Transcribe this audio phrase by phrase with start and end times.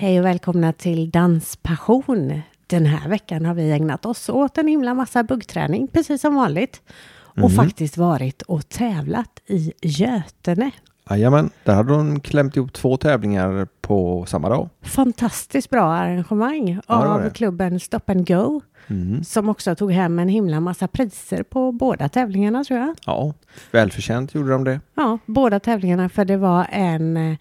[0.00, 2.40] Hej och välkomna till Danspassion.
[2.66, 6.82] Den här veckan har vi ägnat oss åt en himla massa buggträning, precis som vanligt.
[7.20, 10.70] Och faktiskt varit och tävlat i Götene.
[11.10, 14.68] Jajamän, där hade hon klämt ihop två tävlingar på samma dag.
[14.82, 17.30] Fantastiskt bra arrangemang Ja, av det.
[17.30, 18.60] klubben Stop and Go.
[18.86, 19.24] Mm.
[19.24, 22.96] Som också tog hem en himla massa priser på båda tävlingarna tror jag.
[23.06, 23.34] Ja,
[23.70, 24.80] välförtjänt gjorde de det.
[24.94, 27.36] Ja, båda tävlingarna för det var en, eh,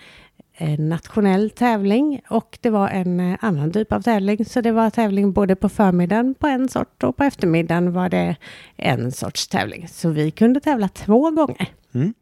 [0.61, 4.45] en nationell tävling och det var en eh, annan typ av tävling.
[4.45, 8.35] Så det var tävling både på förmiddagen på en sort och på eftermiddagen var det
[8.75, 9.87] en sorts tävling.
[9.87, 11.67] Så vi kunde tävla två gånger.
[11.93, 12.13] Mm.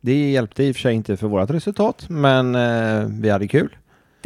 [0.00, 3.76] Det hjälpte i och för sig inte för vårt resultat, men eh, vi hade kul.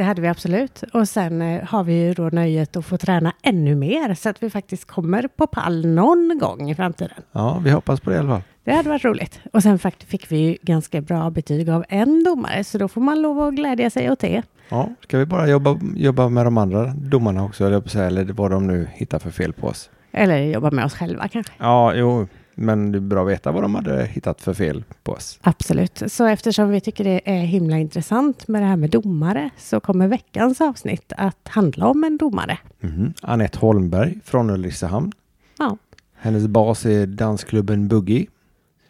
[0.00, 0.84] Det hade vi absolut.
[0.92, 4.42] Och sen eh, har vi ju då nöjet att få träna ännu mer så att
[4.42, 7.16] vi faktiskt kommer på pall någon gång i framtiden.
[7.32, 8.42] Ja, vi hoppas på det i alla fall.
[8.64, 9.40] Det hade varit roligt.
[9.52, 13.22] Och sen fick vi ju ganska bra betyg av en domare så då får man
[13.22, 14.42] lov att glädja sig åt det.
[14.68, 18.88] Ja, ska vi bara jobba, jobba med de andra domarna också, eller vad de nu
[18.92, 19.90] hittar för fel på oss.
[20.12, 21.52] Eller jobba med oss själva kanske.
[21.58, 22.28] Ja, jo,
[22.60, 25.38] men det är bra att veta vad de hade hittat för fel på oss.
[25.42, 26.02] Absolut.
[26.06, 30.08] Så eftersom vi tycker det är himla intressant med det här med domare så kommer
[30.08, 32.58] veckans avsnitt att handla om en domare.
[32.80, 33.14] Mhm.
[33.22, 35.12] Anette Holmberg från Ulricehamn.
[35.58, 35.76] Ja,
[36.22, 38.26] Hennes bas är dansklubben Boogie.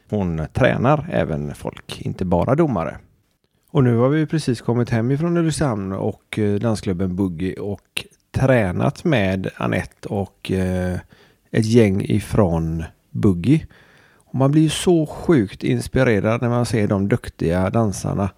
[0.08, 2.98] Hon tränar även folk, inte bara domare.
[3.70, 9.04] Och nu har vi precis kommit hem ifrån Ulricehamn och eh, dansklubben Boogie och tränat
[9.04, 10.98] med Anette och eh,
[11.50, 13.66] ett gäng ifrån Boogie.
[14.14, 18.30] Och man blir ju så sjukt inspirerad när man ser de duktiga dansarna.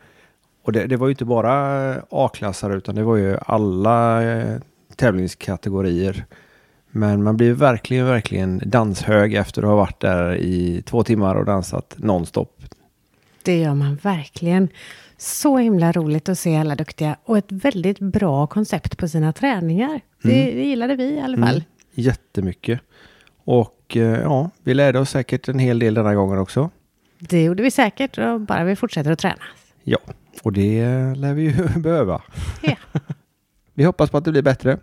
[0.65, 4.61] Och det, det var ju inte bara eh, A-klassare utan det var ju alla eh,
[4.97, 6.27] tävlingskategorier.
[6.91, 11.45] Men man blir verkligen, verkligen danshög efter att ha varit där i två timmar och
[11.45, 12.63] dansat nonstop.
[13.43, 14.69] det gör man verkligen.
[15.17, 20.01] Så himla roligt att se alla duktiga och ett väldigt bra koncept på sina träningar.
[20.23, 21.55] Det, det gillade vi i alla fall.
[21.55, 21.63] Mm,
[21.95, 22.81] jättemycket.
[23.45, 26.71] Och eh, ja, vi lärde oss säkert en hel del denna gången också.
[27.19, 29.43] Det gjorde vi säkert, och bara vi fortsätter att träna.
[29.83, 29.99] Ja,
[30.43, 30.85] och det
[31.15, 32.23] lär vi ju behöva.
[32.63, 32.77] Ja.
[33.75, 34.79] Vi hoppas på att det blir bättre.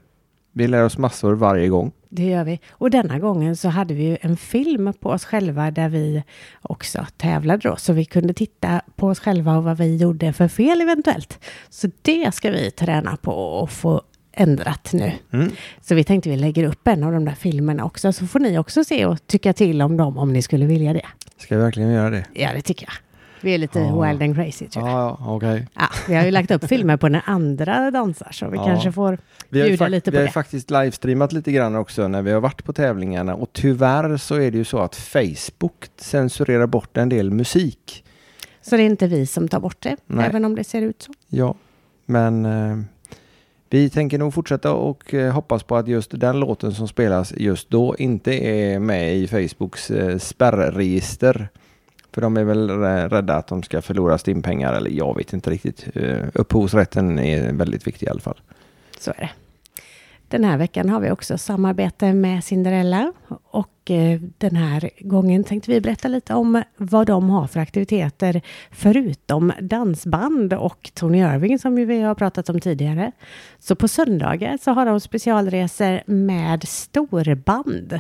[0.52, 1.92] Vi lär oss massor varje gång.
[2.10, 2.60] Det gör vi.
[2.70, 6.24] Och denna gången så hade vi ju en film på oss själva där vi
[6.62, 7.76] också tävlade då.
[7.76, 11.46] Så vi kunde titta på oss själva och vad vi gjorde för fel eventuellt.
[11.70, 14.02] Så det ska vi träna på och få
[14.40, 15.12] ändrat nu.
[15.34, 15.52] Mm.
[15.82, 18.14] Så vi tänkte vi lägger upp en av de där filmerna också.
[18.14, 21.06] Så får ni också se och tycka till om dem om ni skulle vilja det.
[21.38, 22.26] Ska vi verkligen göra det?
[22.34, 22.94] Ja, det tycker jag.
[23.42, 24.02] Vi är lite Ja.
[24.04, 24.98] wild and crazy tror jag.
[24.98, 25.68] Ja, ja okej.
[25.76, 28.66] Ja, vi har ju lagt upp filmer på när andra dansar så vi Ja.
[28.66, 29.18] kanske får
[29.50, 30.32] Vi bjuda lite vi på har ju det.
[30.34, 34.52] faktiskt livestreamat lite grann också när vi har varit på tävlingarna och tyvärr så är
[34.52, 38.04] det ju så att Facebook censurerar bort en del musik.
[38.62, 40.26] Så det är inte vi som tar bort det, Nej.
[40.30, 41.14] även om det ser ut så.
[41.28, 41.56] Ja,
[42.06, 42.78] men eh,
[43.70, 47.70] vi tänker nog fortsätta och eh, hoppas på att just den låten som spelas just
[47.70, 51.50] då inte är med i Facebooks eh, spärregister.
[52.12, 52.70] För de är väl
[53.10, 55.88] rädda att de ska förlora stimpengar eller jag vet inte riktigt.
[55.94, 58.42] Eh, Upphovsrätten är väldigt viktig i alla fall.
[59.00, 59.30] Så är det.
[60.30, 63.14] Den här veckan har vi också samarbete med Cinderella
[63.52, 68.42] och eh, den här gången tänkte vi berätta lite om vad de har för aktiviteter
[68.72, 73.12] förutom dansband och Tony Irving som vi har pratat om tidigare.
[73.60, 78.00] Så på söndagar så har de specialresor med storband.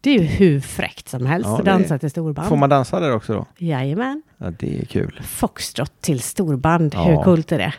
[0.00, 2.48] Det är ju hur fräckt som helst Ja, att dansa till storband.
[2.48, 3.46] Får man dansa där också då?
[3.58, 4.22] Jajamän.
[4.38, 5.20] Ja, det är kul.
[5.24, 7.04] Foxtrot till storband, Ja.
[7.04, 7.74] hur coolt är det?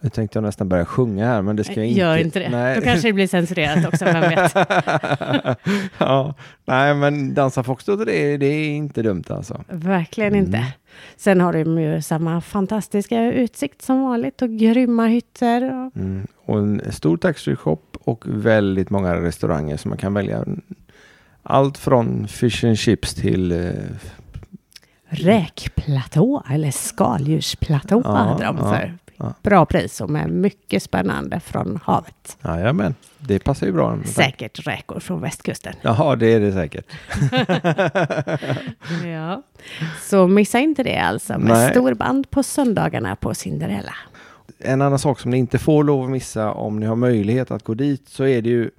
[0.00, 2.00] Nu tänkte jag nästan börja sjunga här, men det ska jag inte.
[2.00, 2.48] Gör inte det.
[2.48, 2.76] Nej.
[2.76, 4.54] Då kanske det blir censurerat också, vem vet?
[5.98, 9.64] ja, nej, men dansa foxtrot, det, det är inte dumt alltså.
[9.68, 10.66] Verkligen inte.
[11.16, 15.62] Sen har de ju samma fantastiska utsikt som vanligt och grymma hytter.
[15.62, 16.26] Och Mm.
[16.44, 20.44] Och en stor taxfree-shop och väldigt många restauranger som man kan välja.
[21.42, 23.52] Allt från fish and chips till...
[23.52, 23.72] Eh,
[25.08, 29.34] räkplatå eller skaldjursplatå Ja, hade de för ja.
[29.42, 32.38] bra pris och med mycket spännande från havet.
[32.44, 33.98] jajamän, det passar ju bra.
[34.04, 35.74] Säkert räkor från västkusten.
[35.82, 36.86] Jaha, det är det säkert.
[39.06, 39.42] Ja.
[40.02, 41.70] Så missa inte det alltså med Nej.
[41.70, 43.94] storband på söndagarna på Cinderella.
[44.58, 47.64] En annan sak som ni inte får lov att missa om ni har möjlighet att
[47.64, 48.70] gå dit så är det ju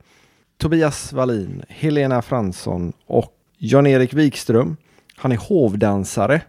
[0.58, 4.78] Tobias Wallin, Helena Fransson och Jan-Erik Wikström.
[5.16, 6.42] Han är hovdansare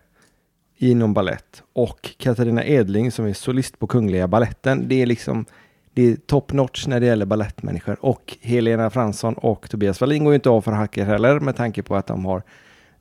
[0.82, 4.88] inom ballett och Katarina Edling som är solist på Kungliga Balletten.
[4.88, 5.44] Det är liksom
[5.94, 10.32] det är top notch när det gäller ballettmänniskor och Helena Fransson och Tobias Wallin går
[10.32, 12.42] ju inte av för hacker heller med tanke på att de har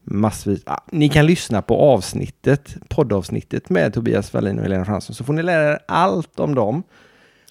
[0.03, 0.61] massvis.
[0.65, 5.33] Ah, ni kan lyssna på avsnittet, poddavsnittet med Tobias Wallin och Helena Fransson så får
[5.33, 6.83] ni lära er allt om dem.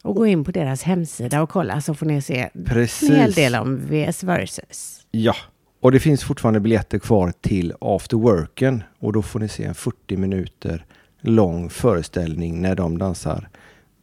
[0.03, 3.11] Och gå in på deras hemsida och kolla så får ni se Precis.
[3.11, 5.07] en hel del om VS Versus.
[5.11, 5.35] Ja,
[5.81, 9.75] och det finns fortfarande biljetter kvar till After Worken och då får ni se en
[9.75, 10.85] 40 minuter
[11.21, 13.49] lång föreställning när de dansar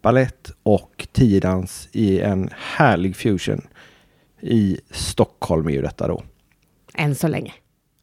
[0.01, 3.62] ballett och tiodans i en härlig fusion.
[4.42, 6.24] I Stockholm är ju detta då.
[6.94, 7.54] Än så länge.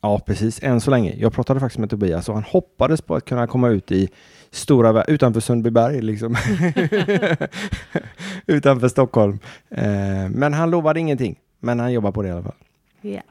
[0.01, 0.63] Ja, precis.
[0.63, 1.15] Än så länge.
[1.19, 4.09] Jag pratade faktiskt med Tobias och han hoppades på att kunna komma ut i
[4.51, 6.33] stora, utanför Sundbyberg liksom.
[8.47, 9.39] utanför Stockholm.
[9.71, 11.39] Eh, men han lovade ingenting.
[11.61, 12.55] Men han jobbar på det i alla fall.
[13.01, 13.23] Ja.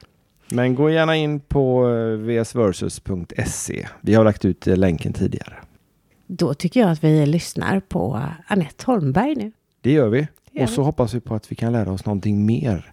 [0.54, 3.88] Men gå gärna in på eh, vsversus.se.
[4.00, 5.54] Vi har lagt ut eh, länken tidigare.
[6.26, 9.52] Då tycker jag att vi lyssnar på Annette Holmberg nu.
[9.80, 10.28] Det gör vi.
[10.50, 12.92] gör och så hoppas vi på att vi kan lära oss någonting mer.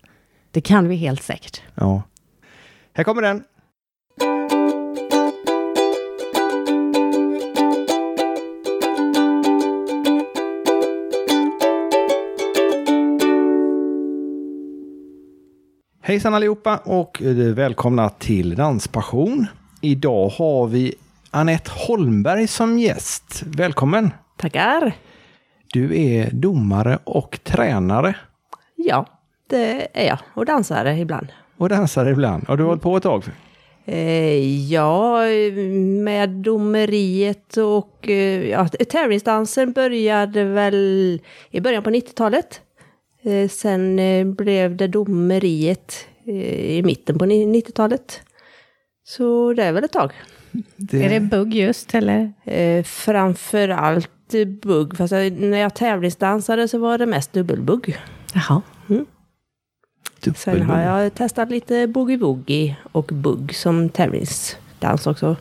[0.52, 1.62] Det kan vi helt säkert.
[1.76, 2.04] Ja.
[2.94, 3.44] Här kommer den.
[16.10, 19.48] Hejsan allihopa och eh, välkomna till Danspassion.
[19.82, 20.96] Idag har vi
[21.32, 23.44] Annette Holmberg som gäst.
[23.46, 24.12] Välkommen!
[24.38, 24.94] Tackar!
[25.74, 28.16] Du är domare och tränare
[28.76, 29.06] Ja,
[29.50, 30.18] det är jag.
[30.34, 31.28] Och dansare ibland.
[31.58, 32.48] och dansare ibland.
[32.48, 33.24] Har du hållit på ett tag?
[33.86, 35.22] Eh, ja,
[36.04, 41.20] med domeriet och eh, ja, tävlingsdansen började väl
[41.52, 42.62] i början på 90-talet.
[43.24, 48.22] Eh, sen eh, blev det domeriet eh, i mitten på ni- 90-talet.
[49.08, 50.12] Så det är väl ett tag.
[50.76, 51.06] Det...
[51.06, 52.34] Är det bugg just eller?
[52.44, 54.98] Eh, framför allt eh, bugg.
[54.98, 57.98] Fast jag, när jag tävlingsdansade så var det mest dubbelbugg.
[58.34, 58.62] Jaha.
[60.36, 65.36] Sen har jag testat lite boogie-woogie och bugg som tävlingsdans också.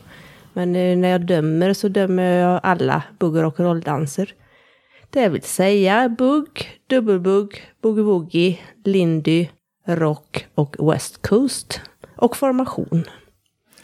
[0.53, 4.29] Men när jag dömer så dömer jag alla bugg och rock'n'roll-danser.
[5.09, 9.47] Det vill säga bugg, dubbelbugg, boogie-woogie, lindy,
[9.87, 11.81] rock och west coast.
[12.15, 13.03] Och formation.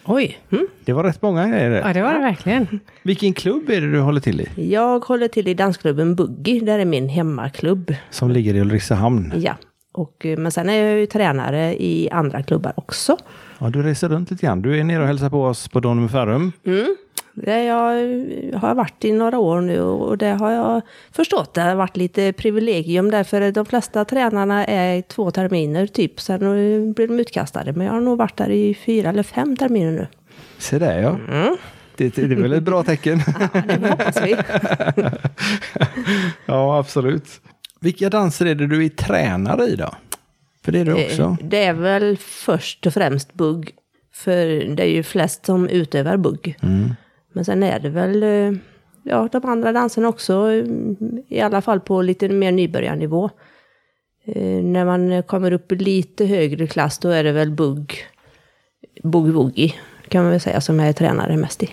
[0.06, 0.40] Oj,
[0.86, 1.72] Det var rätt många grejer.
[1.72, 2.80] ja det var det verkligen.
[3.04, 4.72] Vilken klubb är det du håller till i?
[4.72, 7.96] Jag håller till i dansklubben Boogie, där är min hemmaklubb.
[8.10, 9.34] Som ligger i Ulricehamn.
[9.36, 9.56] Ja.
[9.92, 13.18] Och, eh, men sen är jag ju tränare i andra klubbar också.
[13.60, 14.62] Ja, du reser runt lite grann.
[14.62, 16.52] Du är nere och hälsar på oss på Donum Ferrum.
[16.66, 16.96] Mm.
[17.36, 17.92] Det jag
[18.60, 21.54] har varit i några år nu och det har jag förstått.
[21.54, 26.20] Det har varit lite privilegium därför de flesta tränarna är två terminer typ.
[26.22, 26.40] Sen
[26.94, 27.74] blir de utkastade.
[27.74, 30.08] Men jag har nog varit där i fyra eller fem terminer nu.
[30.58, 31.10] Se där ja.
[31.10, 31.58] Mm.
[31.98, 33.18] Det, det är väl ett bra tecken?
[33.68, 34.36] Det hoppas vi.
[36.46, 37.42] ja, absolut.
[37.80, 39.96] Vilka danser är det du är tränare i då?
[40.66, 41.22] För det är du också.
[41.22, 43.72] Eh, Det är väl först och främst bugg.
[44.14, 44.46] För
[44.76, 46.58] det är ju flest som utövar bugg.
[46.64, 46.96] Mm.
[47.36, 48.60] Men sen är det väl eh,
[49.04, 50.52] ja, de andra danserna också.
[51.28, 53.30] I alla fall på lite mer nybörjarnivå.
[54.26, 57.94] Eh, När man kommer upp i lite högre klass då är det väl bugg.
[59.04, 59.74] Boogie-woogie
[60.08, 61.70] kan man väl säga som jag är tränare mest i.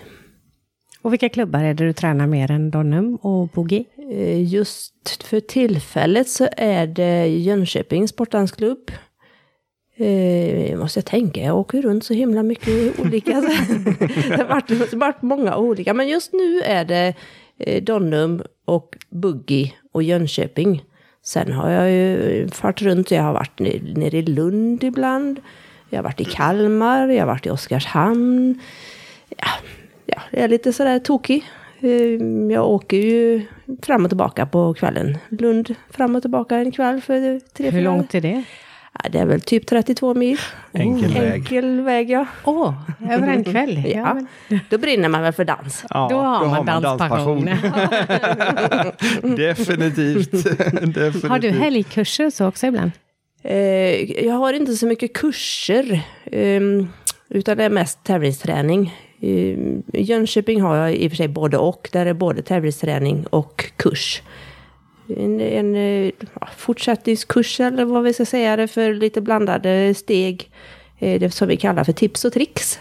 [1.03, 3.85] Och vilka klubbar är det du tränar mer än Donum och Boogie?
[4.13, 8.91] Eh, Just för tillfället så är det Jönköpings sportdansklubb.
[10.03, 13.31] Eh, måste jag tänka, jag åker runt så himla mycket olika.
[14.29, 17.15] det har varit, varit många olika, men just nu är det
[17.59, 20.85] eh, Donum och Buggy och Jönköping.
[21.25, 23.59] Sen har jag ju farit runt, jag har varit
[23.97, 25.41] nere, i Lund ibland.
[25.91, 28.61] Jag har varit i Kalmar, jag har varit i Oskarshamn.
[29.29, 29.47] Ja,
[30.07, 31.45] ja, jag är lite sådär tokig.
[31.81, 31.91] Eh,
[32.53, 33.43] Jag åker ju
[33.83, 35.19] fram och tillbaka på kvällen.
[35.29, 38.45] Lund fram och tillbaka en kväll för tre, Hur långt är det?
[39.03, 40.39] Ja, det är väl typ 32 mil.
[40.73, 41.33] Enkel väg.
[41.33, 42.27] Enkel väg, ja.
[42.45, 42.75] Åh,
[43.11, 43.85] över en kväll.
[43.95, 44.15] ja.
[44.49, 45.85] men- Då brinner man väl för dans.
[45.91, 47.45] Ja, Då har man danspassion.
[49.37, 50.33] Definitivt.
[50.33, 51.25] Definitivt.
[51.29, 52.91] Har du helgkurser så också ibland?
[53.43, 56.01] Eh, jag har inte så mycket kurser.
[56.33, 56.89] ehm,
[57.29, 58.95] utan det är mest tävlingsträning.
[59.21, 59.57] I
[59.93, 61.89] Jönköping har jag i och för sig både och.
[61.93, 64.23] Där är både tävlingsträning och kurs.
[65.17, 70.51] En, en eh, ja, fortsättningskurs eller vad vi ska säga det för lite blandade steg.
[70.99, 72.79] Eh, det som vi kallar för tips och tricks.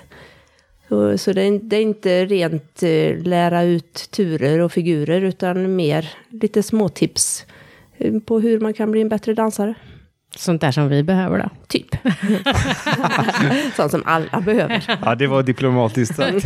[0.89, 5.75] Så, så det, är, det är inte rent eh, lära ut turer och figurer utan
[5.75, 7.45] mer lite småtips
[8.25, 9.75] på hur man kan bli en bättre dansare.
[10.35, 11.50] Sånt där som vi behöver då?
[11.67, 11.88] Typ.
[13.75, 15.00] Sånt som alla behöver.
[15.01, 16.45] Ja, det var diplomatiskt sagt.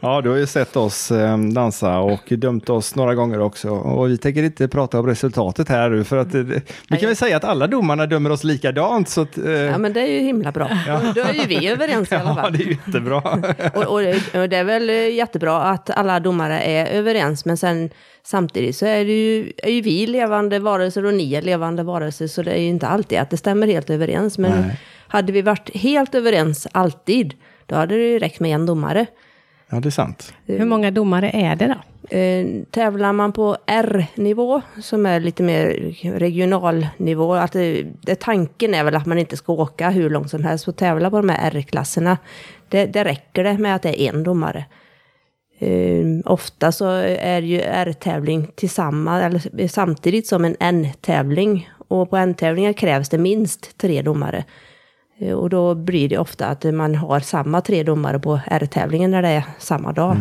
[0.00, 3.70] Ja, du har ju sett oss eh, dansa och dömt oss några gånger också.
[3.70, 6.40] Och vi tänker inte prata om resultatet här nu, för att eh,
[6.88, 9.08] vi kan väl säga att alla domarna dömer oss likadant.
[9.08, 10.68] Så att, eh, Ja, men det är ju himla bra.
[11.14, 12.52] Då är ju vi överens i alla ja, fall.
[12.52, 13.22] det är jättebra.
[13.74, 17.90] Och, och, och det är väl jättebra att alla domare är överens, men sen
[18.22, 22.26] samtidigt så är, det ju, är ju vi levande varelser och ni är levande varelser,
[22.26, 24.38] så det är ju inte alltid att det stämmer helt överens.
[24.38, 24.80] Men Nej.
[25.08, 27.34] hade vi varit helt överens alltid,
[27.66, 29.06] då hade det ju räckt med en domare.
[29.72, 30.34] Ja, det är sant.
[30.46, 32.16] Hur många domare är det då?
[32.16, 38.74] Eh, tävlar man på R-nivå, som är lite mer regional nivå, att det, det, tanken
[38.74, 41.28] är väl att man inte ska åka hur långt som helst och tävla på de
[41.28, 42.18] här R-klasserna.
[42.68, 44.64] Det, det räcker det med att det är en domare.
[45.58, 46.86] Eh, ofta så
[47.18, 51.70] är ju R-tävling tillsammans, eller samtidigt som en N-tävling.
[51.88, 54.44] Och på N-tävlingar krävs det minst tre domare.
[55.22, 59.22] Eh, och då blir det ofta att man har samma tre domare på R-tävlingen när
[59.22, 60.16] det är samma dag.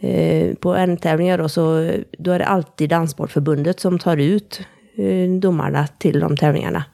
[0.00, 4.60] Eh, på N-tävlingar då, så då är det alltid Danssportförbundet som tar ut
[4.96, 6.84] eh, domarna till de tävlingarna.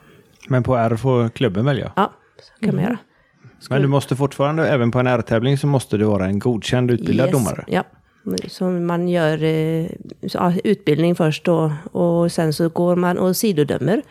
[0.49, 1.93] Men på R får klubben välja.
[1.97, 2.99] Ja, så kan man göra.
[3.71, 7.27] Men du måste fortfarande, även på en R-tävling, så måste du vara en godkänd utbildad
[7.27, 7.65] Yes, domare.
[7.67, 7.85] Ja,
[8.49, 9.87] så man gör eh,
[10.27, 14.03] så, ja, utbildning först då och sen så går man och sidodömer.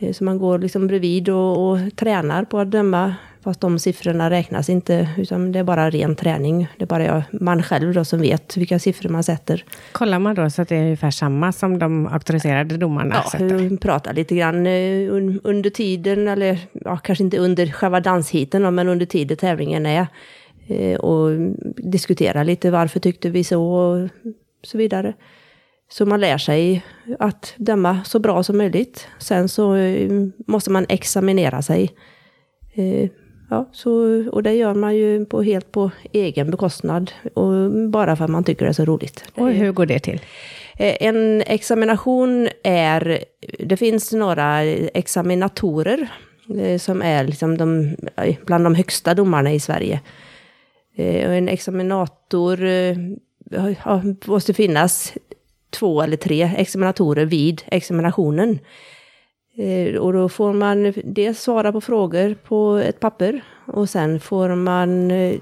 [0.00, 3.14] Eh, Så man går liksom bredvid och, och tränar på att döma.
[3.44, 6.68] Fast de siffrorna räknas inte, utan det är bara ren träning.
[6.76, 9.64] Det är bara jag, man själv då som vet vilka siffror man sätter.
[9.92, 13.54] Kollar man då så att det är ungefär samma som de auktoriserade domarna Ja, sätter?
[13.54, 18.62] vi pratar lite grann eh, un, under tiden, eller ja, kanske inte under själva danshiten,
[18.62, 20.06] då, men under tiden tävlingen är.
[20.66, 21.30] Eh, och
[21.76, 24.08] diskutera lite varför tyckte vi så och
[24.62, 25.12] så vidare.
[25.92, 26.84] Så man lär sig
[27.18, 29.08] att döma så bra som möjligt.
[29.18, 30.10] Sen så eh,
[30.46, 31.90] måste man examinera sig.
[32.74, 33.10] Eh,
[33.52, 33.90] Ja, så,
[34.32, 37.10] och det gör man ju på, helt på egen bekostnad.
[37.34, 39.24] Och bara för att man tycker det är så roligt.
[39.34, 40.20] Och hur går det till?
[40.78, 43.24] Eh, En examination är,
[43.58, 46.08] det finns några examinatorer
[46.78, 47.96] som är liksom de,
[48.46, 50.00] bland de högsta domarna i Sverige.
[50.96, 52.58] Och en examinator
[54.30, 55.12] måste finnas
[55.70, 58.58] två eller tre examinatorer vid examinationen.
[59.56, 64.54] Eh, och då får man dels svara på frågor på ett papper och sen får
[64.54, 65.34] man eh,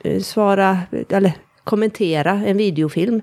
[0.00, 0.78] eh, svara,
[1.10, 1.32] eller
[1.64, 3.20] kommentera en videofilm.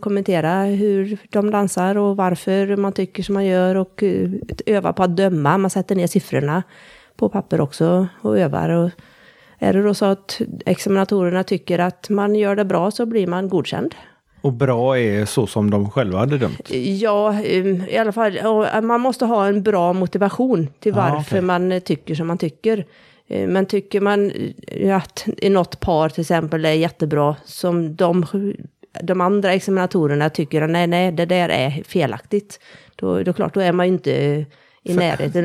[0.00, 4.04] Kommentera hur de dansar och varför man tycker som man gör och
[4.66, 5.58] öva på att döma.
[5.58, 6.62] Man sätter ner siffrorna
[7.16, 8.68] på papper också och övar.
[8.68, 8.90] Och
[9.58, 13.48] är det då så att examinatorerna tycker att man gör det bra så blir man
[13.48, 13.94] godkänd.
[14.42, 16.70] Och bra är så som de själva hade dömt.
[17.00, 18.38] Ja, um, i alla fall,
[18.82, 21.40] man måste ha en bra motivation till varför okej.
[21.40, 22.86] man eh, tycker som man tycker.
[23.28, 24.32] Eh, Men tycker man
[24.66, 28.26] eh, att något par till exempel är jättebra, som de,
[29.02, 32.60] de andra examinatorerna tycker nej, nej, det där är felaktigt.
[32.96, 34.10] Då, då klart, då är man ju inte
[34.82, 35.44] i närheten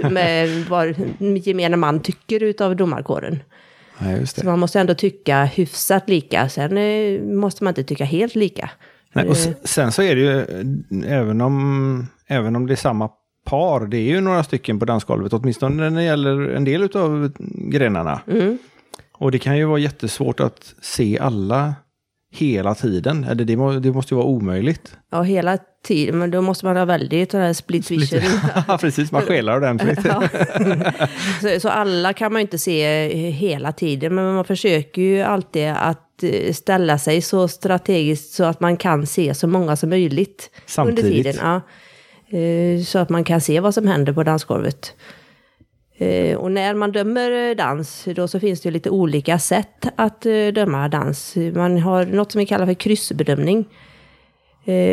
[0.12, 3.38] med vad gemene man tycker utav domarkåren.
[4.20, 6.48] Just Så man måste ändå tycka hyfsat lika.
[6.48, 8.70] Sen eh, måste man inte tycka helt lika.
[9.12, 12.76] Nej, och s- sen så är det ju, eh, även om, även om det är
[12.76, 13.10] samma
[13.44, 17.32] par, det är ju några stycken på dansgolvet, åtminstone när det gäller en del av
[17.70, 18.20] grenarna.
[18.30, 18.58] Mm.
[19.12, 21.74] Och det kan ju vara jättesvårt att se alla
[22.36, 23.24] hela tiden.
[23.24, 24.96] Eller det, må, det måste ju vara omöjligt.
[25.12, 26.18] Ja, hela tiden.
[26.18, 28.20] Men då måste man ha väldigt sån här split vision.
[28.68, 29.98] Ja, Precis, man skelar ordentligt.
[30.04, 30.22] Ja.
[31.40, 35.68] så, så alla kan man ju inte se hela tiden, men man försöker ju alltid
[35.68, 40.50] att eh, ställa sig så strategiskt så att man kan se så många som möjligt
[40.52, 41.24] under Samtidigt.
[41.24, 41.34] tiden.
[41.42, 41.60] Ja.
[42.38, 44.92] Eh, Så att man kan se vad som händer på dansgolvet.
[45.98, 50.26] Eh, Och när man dömer eh, dans, då så finns det lite olika sätt att
[50.26, 51.36] eh, döma dans.
[51.54, 53.64] Man har något som vi kallar för kryssbedömning.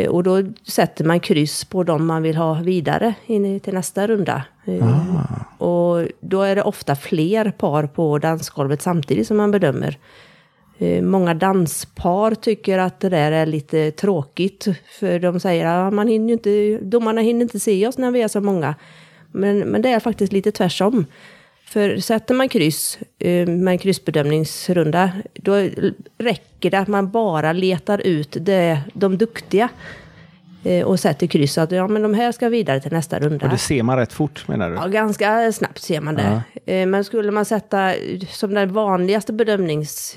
[0.08, 4.44] Och då sätter man kryss på de man vill ha vidare in till nästa runda.
[4.66, 5.16] Eh,
[5.58, 9.98] Och då är det ofta fler par på dansgolvet samtidigt som man bedömer.
[11.02, 14.66] Många danspar tycker att det där är lite tråkigt.
[15.00, 18.28] För de säger att man hinner inte, domarna hinner inte se oss när vi är
[18.28, 18.74] så många.
[19.34, 21.06] Men, men det är faktiskt lite tvärsom.
[21.66, 25.54] För sätter man kryss eh, med en kryssbedömningsrunda, då
[26.18, 29.68] räcker det att man bara letar ut det, de duktiga.
[30.64, 33.46] eh, Och sätter kryss att ja, men de här ska vidare till nästa runda.
[33.46, 34.76] Och det ser man rätt fort menar du?
[34.76, 36.42] Ja, ganska snabbt ser man det.
[36.66, 37.94] Eh, Men skulle man sätta
[38.28, 40.14] som den vanligaste bedömnings...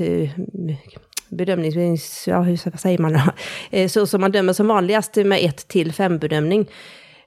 [1.30, 2.28] bedömnings...
[2.28, 3.88] Ja, hur säger man då?
[3.88, 6.66] Så som man dömer som vanligast med 1 till 5 bedömning.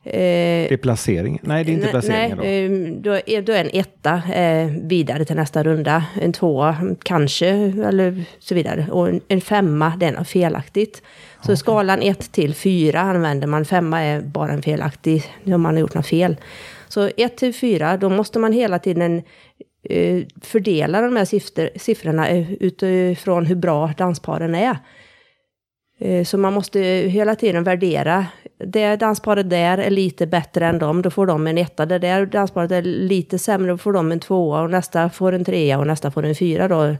[0.04, 1.40] Eh, Det är placering?
[1.42, 2.42] Nej, det är inte nej, placeringen då.
[2.42, 6.04] nej, eh, då, är, då är en etta eh, vidare till nästa runda.
[6.20, 7.48] En tvåa kanske,
[7.86, 8.86] eller så vidare.
[8.90, 11.02] Och en, en femma, det är felaktigt.
[11.46, 13.64] Så skalan 1 till 4 använder man.
[13.64, 16.36] Femma är bara en felaktig, om man har gjort något fel.
[16.88, 19.22] Så 1 till 4, då måste man hela tiden
[19.88, 24.76] eh, fördela de här siffror, siffrorna eh, utifrån hur bra dansparen är.
[26.00, 28.26] Eh, Så man måste hela tiden värdera.
[28.58, 31.86] Det dansparet där är lite bättre än dem, då får de en etta.
[31.86, 35.44] Det där dansparet är lite sämre, då får de en tvåa och nästa får en
[35.44, 36.96] trea och nästa får en fyra då.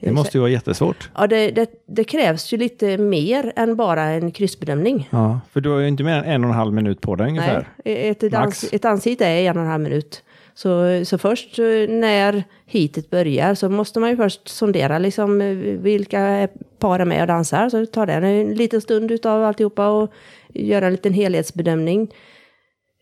[0.00, 1.10] Det måste ju vara jättesvårt.
[1.14, 5.08] Ja, det, det, det krävs ju lite mer än bara en kryssbedömning.
[5.10, 7.28] Ja, för du har ju inte mer än en och en halv minut på dig
[7.28, 7.68] ungefär.
[7.84, 8.72] Nej, ett, dans, Max.
[8.72, 10.22] ett danshit är en och en halv minut.
[10.54, 15.56] Så, så först eh, när hitet börjar så måste man ju först sondera liksom eh,
[15.56, 17.68] vilka par är med och dansar.
[17.68, 20.12] Så tar det en liten stund utav alltihopa och
[20.48, 22.14] göra en liten helhetsbedömning.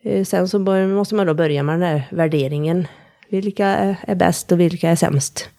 [0.03, 2.87] Eh, sen så bör, måste man då börja med den här värderingen.
[3.29, 5.49] Vilka är, bäst och vilka är sämst?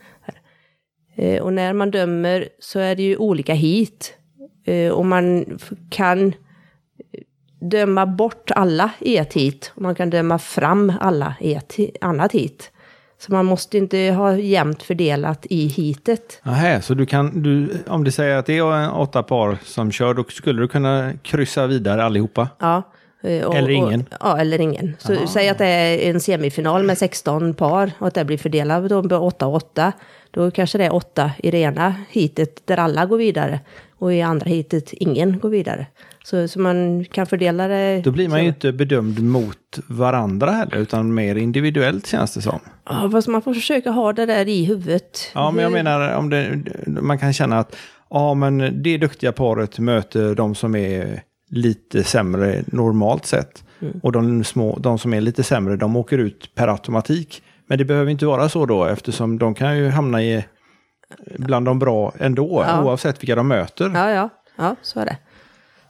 [1.42, 4.14] Och när man dömer så är det ju olika hit.
[4.92, 5.58] Och man
[5.90, 6.32] kan
[7.71, 9.73] döma bort alla i ett hit.
[9.75, 12.71] Och man kan döma fram alla i ett hi- annat hit.
[13.19, 16.40] Så man måste inte ha jämnt fördelat i hitet.
[16.42, 20.14] Nähä, så du kan, du, om det säger att det är åtta par som kör,
[20.14, 22.49] då skulle du kunna kryssa vidare allihopa?
[22.59, 22.83] Ja.
[23.23, 24.00] eh, och- Eller ingen.
[24.00, 24.97] Och, ja, eller ingen.
[24.99, 28.88] Så säg att det är en semifinal med 16 par och att det blir fördelat
[28.88, 29.92] då med 8 och 8.
[30.31, 33.61] Då kanske det är 8 i det ena hitet där alla går vidare.
[33.99, 35.87] Och i andra hitet ingen går vidare.
[36.25, 38.00] Så, så man kan fördela det.
[38.05, 38.55] Då blir man ju så.
[38.55, 42.61] inte bedömd mot varandra heller, utan mer individuellt känns det som.
[42.88, 45.31] Ja, fast man får försöka ha det där i huvudet.
[45.35, 47.76] Ja, men jag menar om det, man kan känna att
[48.11, 53.64] ja, men det duktiga paret möter de som är lite sämre normalt sett.
[54.02, 57.43] Och de, små, de som är lite sämre, de åker ut per automatik.
[57.67, 60.45] Men det behöver inte vara så då, eftersom de kan ju hamna i
[61.38, 62.85] bland de bra ändå, Ja.
[62.85, 63.91] oavsett vilka de möter.
[63.95, 65.17] Ja, ja, ja, så är det.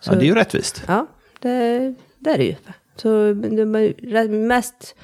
[0.02, 0.84] Så, det är ju rättvist.
[0.88, 1.06] Ja,
[1.40, 2.54] det, det är det ju.
[2.96, 4.94] Så de mest...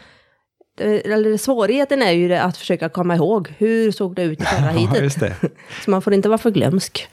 [0.80, 3.54] Eller svårigheten är ju det att försöka komma ihåg.
[3.58, 5.34] Hur såg det ut i förra Ja, just det.
[5.84, 7.08] Så man får inte vara för glömsk.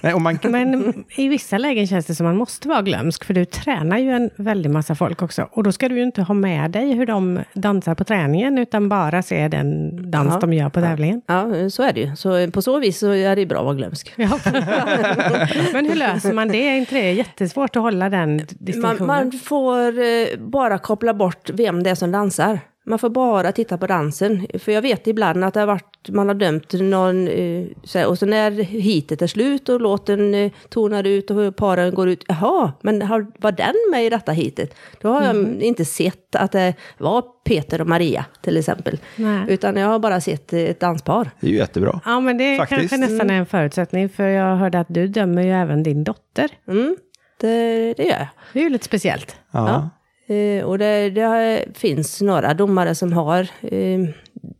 [0.00, 3.34] Nej, och man Men i vissa lägen känns det som man måste vara glömsk, för
[3.34, 5.48] du tränar ju en väldig massa folk också.
[5.52, 8.88] Och då ska du ju inte ha med dig hur de dansar på träningen, utan
[8.88, 10.40] bara se den dans Ja.
[10.40, 11.22] de gör på tävlingen.
[11.26, 12.16] Ja, så är det ju.
[12.16, 14.12] Så på så vis så är det bra att vara glömsk.
[14.16, 14.38] Ja.
[15.72, 16.68] Men hur löser man det?
[16.68, 19.06] Är inte det jättesvårt att hålla den Man, distinktionen?
[19.06, 22.60] man får eh, bara koppla bort vem det är som dansar.
[22.88, 24.46] Man får bara titta på dansen.
[24.58, 28.26] För jag vet ibland att det har varit, man har dömt någon, eh, och så
[28.26, 33.02] när hitet är slut och låten eh, tonar ut och paren går ut, jaha, men
[33.02, 34.74] har, var den med i detta hitet?
[35.00, 38.98] Då har jag inte sett att det var Peter och Maria till exempel.
[39.16, 39.44] Nej.
[39.48, 41.30] Utan jag har bara sett eh, ett danspar.
[41.40, 42.00] det är ju jättebra.
[42.04, 42.78] Ja, men det Faktiskt.
[42.78, 46.50] kanske nästan är en förutsättning, för jag hörde att du dömer ju även din dotter.
[46.68, 46.96] Mm,
[47.40, 48.28] det, det gör jag.
[48.52, 49.36] Det är ju lite speciellt.
[49.50, 49.90] Ja.
[50.26, 54.00] Eh, och det, det finns några domare som har eh,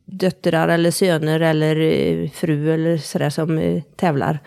[0.04, 4.38] döttrar eller söner eller eh, fru eller sådär som eh, tävlar.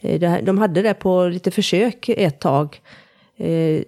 [0.00, 2.80] Eh, det, de hade det på lite försök ett tag.
[3.36, 3.82] Eh,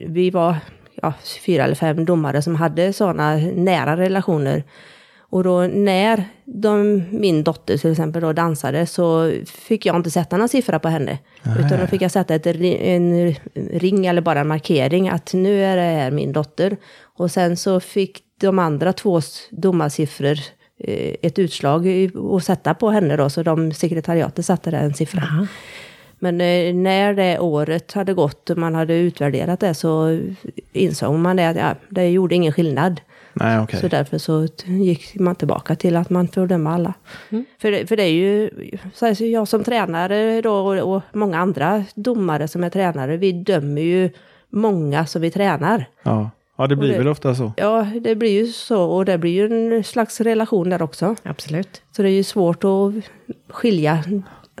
[0.00, 0.56] vi var
[1.02, 1.12] ja,
[1.46, 4.62] fyra eller fem domare som hade sådana nära relationer.
[5.30, 10.36] Och då när de, min dotter till exempel då dansade så fick jag inte sätta
[10.36, 11.18] någon siffra på henne.
[11.58, 15.76] Utan då fick jag sätta ett, en ring eller bara en markering att nu är
[15.76, 16.76] det här min dotter.
[17.02, 20.38] Och sen så fick de andra två domarsiffror
[20.78, 23.30] eh, ett utslag att sätta på henne då.
[23.30, 25.46] Så de sekretariatet satte en siffra.
[26.18, 30.20] Men eh, när det året hade gått och man hade utvärderat det så
[30.72, 33.00] insåg man det att ja, det gjorde ingen skillnad.
[33.34, 33.80] Nej, okej.
[33.80, 36.94] Så därför så gick man tillbaka till att man får döma alla.
[37.58, 38.50] För, det, för det är ju,
[38.94, 43.82] så jag som tränare då och, och många andra domare som är tränare, vi dömer
[43.82, 44.10] ju
[44.48, 45.84] många som vi tränar.
[46.02, 46.30] Ja.
[46.56, 47.52] ja, det blir det- väl ofta så.
[47.56, 51.16] Ja, det blir ju så och det blir ju en slags relation där också.
[51.22, 51.82] Absolut.
[51.96, 52.92] Så det är ju svårt att
[53.48, 54.04] skilja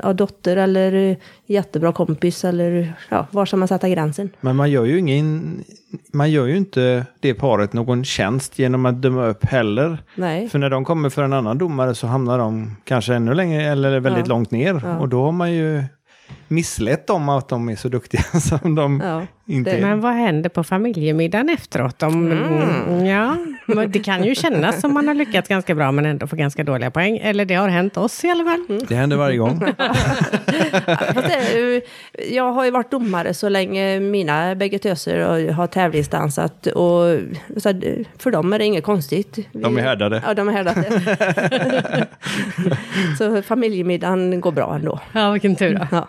[0.02, 4.30] ja, dotter eller eh, jättebra kompis eller ja, var ska man sätta gränsen?
[4.40, 5.58] Men man gör ju ingen,
[6.12, 9.98] man gör ju inte det paret någon tjänst genom att döma upp heller.
[10.14, 10.48] Nej.
[10.48, 14.00] För när de kommer för en annan domare så hamnar de kanske ännu längre eller
[14.00, 14.34] väldigt Ja.
[14.34, 14.80] långt ner.
[14.84, 14.98] Ja.
[14.98, 15.84] Och då har man ju
[16.50, 19.80] misslett dem att de är så duktiga som de Ja, inte det- är.
[19.80, 22.02] Men vad händer på familjemiddagen efteråt?
[22.02, 23.06] Om, Mm.
[23.06, 23.36] ja,
[23.88, 26.90] det kan ju kännas som man har lyckats ganska bra men ändå får ganska dåliga
[26.90, 27.18] poäng.
[27.22, 28.64] Eller det har hänt oss i alla fall.
[28.68, 28.82] Mm.
[28.88, 29.60] Det händer varje gång.
[32.30, 36.66] Jag har ju varit domare så länge mina bägge töser har- tävlingsdansat.
[36.66, 37.02] Och,
[38.18, 39.38] för dem är det inget konstigt.
[39.52, 40.22] De är härdade.
[40.26, 42.06] Ja, de är härdade.
[43.18, 45.00] så familjemiddagen går bra ändå.
[45.12, 45.86] Ja, vilken tur då.
[45.90, 46.08] Ja.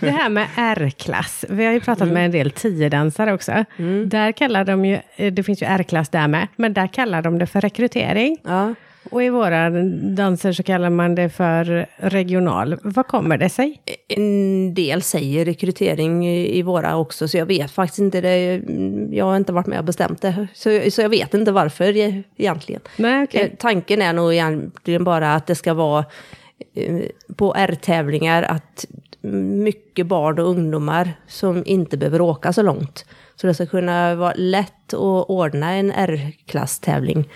[0.00, 1.44] Det här med R-klass.
[1.48, 3.64] Vi har ju pratat med en del tiodansare också.
[4.06, 7.38] Där kallar de ju, eh, det finns ju R-klass där med, men där kallar de
[7.38, 8.36] det för rekrytering.
[8.44, 8.74] Ja.
[9.10, 9.70] Och i våra
[10.02, 12.78] danser så kallar man det för regional.
[12.82, 13.80] Vad kommer det sig?
[14.08, 18.62] En del säger rekrytering i våra också, så jag vet faktiskt inte det.
[19.10, 22.22] Jag har inte varit med och bestämt det, så, så jag vet inte varför e-
[22.36, 22.80] egentligen.
[22.96, 23.40] Nej, okej.
[23.42, 26.04] Eh, Tanken är nog egentligen bara att det ska vara
[26.74, 27.00] eh,
[27.36, 28.86] på R-tävlingar att
[29.22, 33.04] mycket barn och ungdomar som inte behöver åka så långt.
[33.36, 37.28] Så det ska kunna vara lätt att ordna en R-klasstävling.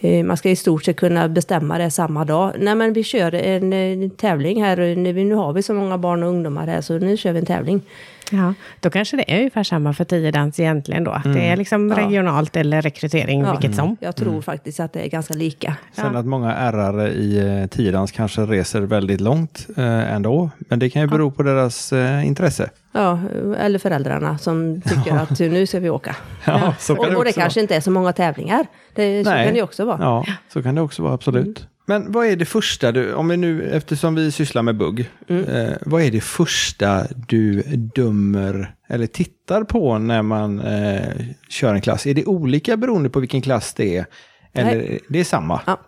[0.00, 2.52] Eh, man ska i stort sett kunna bestämma det samma dag.
[2.58, 6.66] Nej men vi kör en, tävling här, nu har vi så många barn och ungdomar
[6.66, 7.82] här så nu kör vi en tävling.
[8.30, 11.10] Ja, då kanske det är ungefär samma för tiodans egentligen då.
[11.10, 11.96] Att det är liksom Ja.
[11.96, 13.96] regionalt eller rekrytering, Ja, vilket som.
[14.00, 15.76] Jag tror faktiskt att det är ganska lika.
[15.92, 20.50] Sen att många ärrare i eh, tiodans kanske reser väldigt långt eh, ändå.
[20.58, 22.70] Men det kan ju bero på deras eh, intresse.
[22.92, 23.20] Ja,
[23.58, 26.16] eller föräldrarna som tycker att nu ska vi åka.
[26.46, 28.66] Ja, så kan och, det och det kanske inte är så många tävlingar.
[28.94, 29.44] Det, så Nej.
[29.44, 29.98] kan det ju också vara.
[30.00, 31.66] Ja, så kan det också vara, absolut.
[31.86, 35.72] Men vad är det första du, om vi nu, eftersom vi sysslar med bugg, eh,
[35.80, 37.62] vad är det första du
[37.94, 41.02] dömer eller tittar på när man eh,
[41.48, 42.06] kör en klass?
[42.06, 44.06] Är det olika beroende på vilken klass det är?
[44.52, 45.60] Eller det är samma?
[45.66, 45.80] Ja.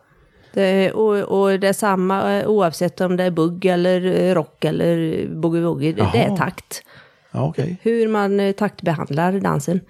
[0.53, 4.65] Det, och, och det är samma eh, oavsett om det är bugg eller eh, rock
[4.65, 6.11] eller boogie-woogie.
[6.13, 6.83] Det, är takt.
[7.33, 7.77] Ja, okej.
[7.83, 9.81] Hur man eh, taktbehandlar dansen.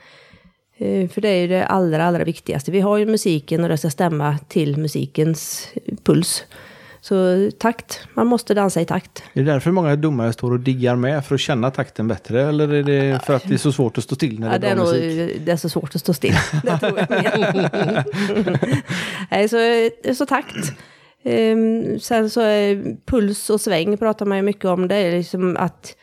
[0.78, 2.70] Eh, För det är ju det allra, allra viktigaste.
[2.70, 5.68] Vi har ju musiken och det ska stämma till musikens
[6.04, 6.44] puls.
[7.00, 9.22] Så takt, man måste dansa i takt.
[9.32, 12.42] Är det därför många domare står och diggar med för att känna takten bättre?
[12.48, 14.58] Eller är det för att det är så svårt att stå still när det är
[14.58, 15.40] det, är bra nog, musik?
[15.44, 16.34] det är så svårt att stå still.
[16.62, 16.98] Det tror
[19.30, 20.72] jag så, så takt.
[21.24, 24.88] Ehm, sen så är puls och sväng pratar man ju mycket om.
[24.88, 25.96] Det är liksom att,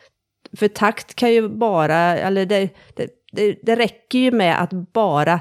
[0.56, 5.40] för takt kan ju bara, eller det, det, det, det räcker ju med att bara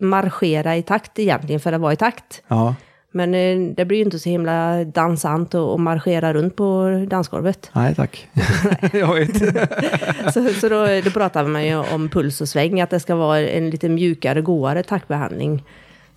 [0.00, 2.42] marschera i takt egentligen för att vara i takt.
[2.48, 2.74] Ja,
[3.10, 7.70] Men eh, det blir ju inte så himla dansant att marschera runt på dansgolvet.
[7.72, 8.28] nej tack.
[8.92, 9.36] jag vet.
[10.34, 13.40] Så, så då, då pratar man ju om puls och sväng, att det ska vara
[13.40, 15.64] en lite mjukare, godare taktbehandling.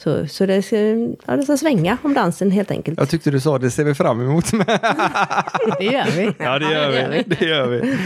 [0.04, 0.76] Så, så det, ska,
[1.26, 3.00] ja, det ska svänga om dansen helt enkelt.
[3.00, 4.52] Jag tyckte du sa det ser vi fram emot.
[5.80, 6.34] Det gör vi.
[6.40, 7.24] ja, det gör det gör vi.
[7.36, 7.98] Det gör vi.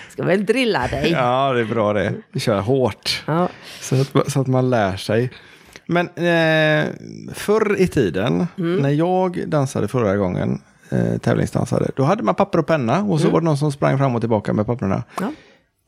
[0.10, 1.10] Ska väl drilla dig.
[1.10, 2.14] Ja, det är bra det.
[2.32, 3.22] Vi kör hårt.
[3.26, 3.48] Ja.
[3.80, 5.30] Så att, så att man lär sig.
[5.86, 6.88] Men eh,
[7.34, 12.66] förr i tiden, när jag dansade förra gången, eh, tävlingsdansade, då hade man papper och
[12.66, 15.02] penna och så var det någon som sprang fram och tillbaka med papperna.
[15.20, 15.32] Ja.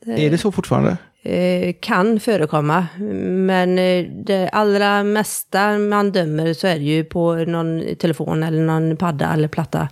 [0.05, 0.97] Är det så fortfarande?
[1.23, 2.87] Eh, kan förekomma,
[3.19, 8.61] men eh, det allra mesta man dömer så är det ju på någon telefon eller
[8.63, 9.87] någon padda eller platta.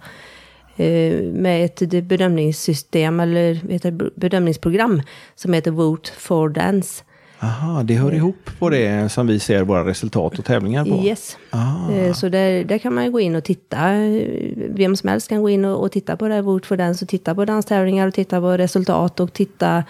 [0.75, 5.01] Eh, med ett bedömningssystem eller ett bedömningsprogram
[5.35, 7.03] som heter Vote for Dance.
[7.43, 11.03] Aha, det hör ihop på det som vi ser våra resultat och tävlingar på.
[11.05, 11.37] Yes.
[11.49, 11.91] Ah.
[11.91, 13.77] Eh, Så där, där kan man ju gå in och titta.
[14.55, 17.05] Vem som helst kan gå in och, och titta på det här Vote for Dance
[17.05, 19.83] och titta på danstävlingar och titta på resultat och titta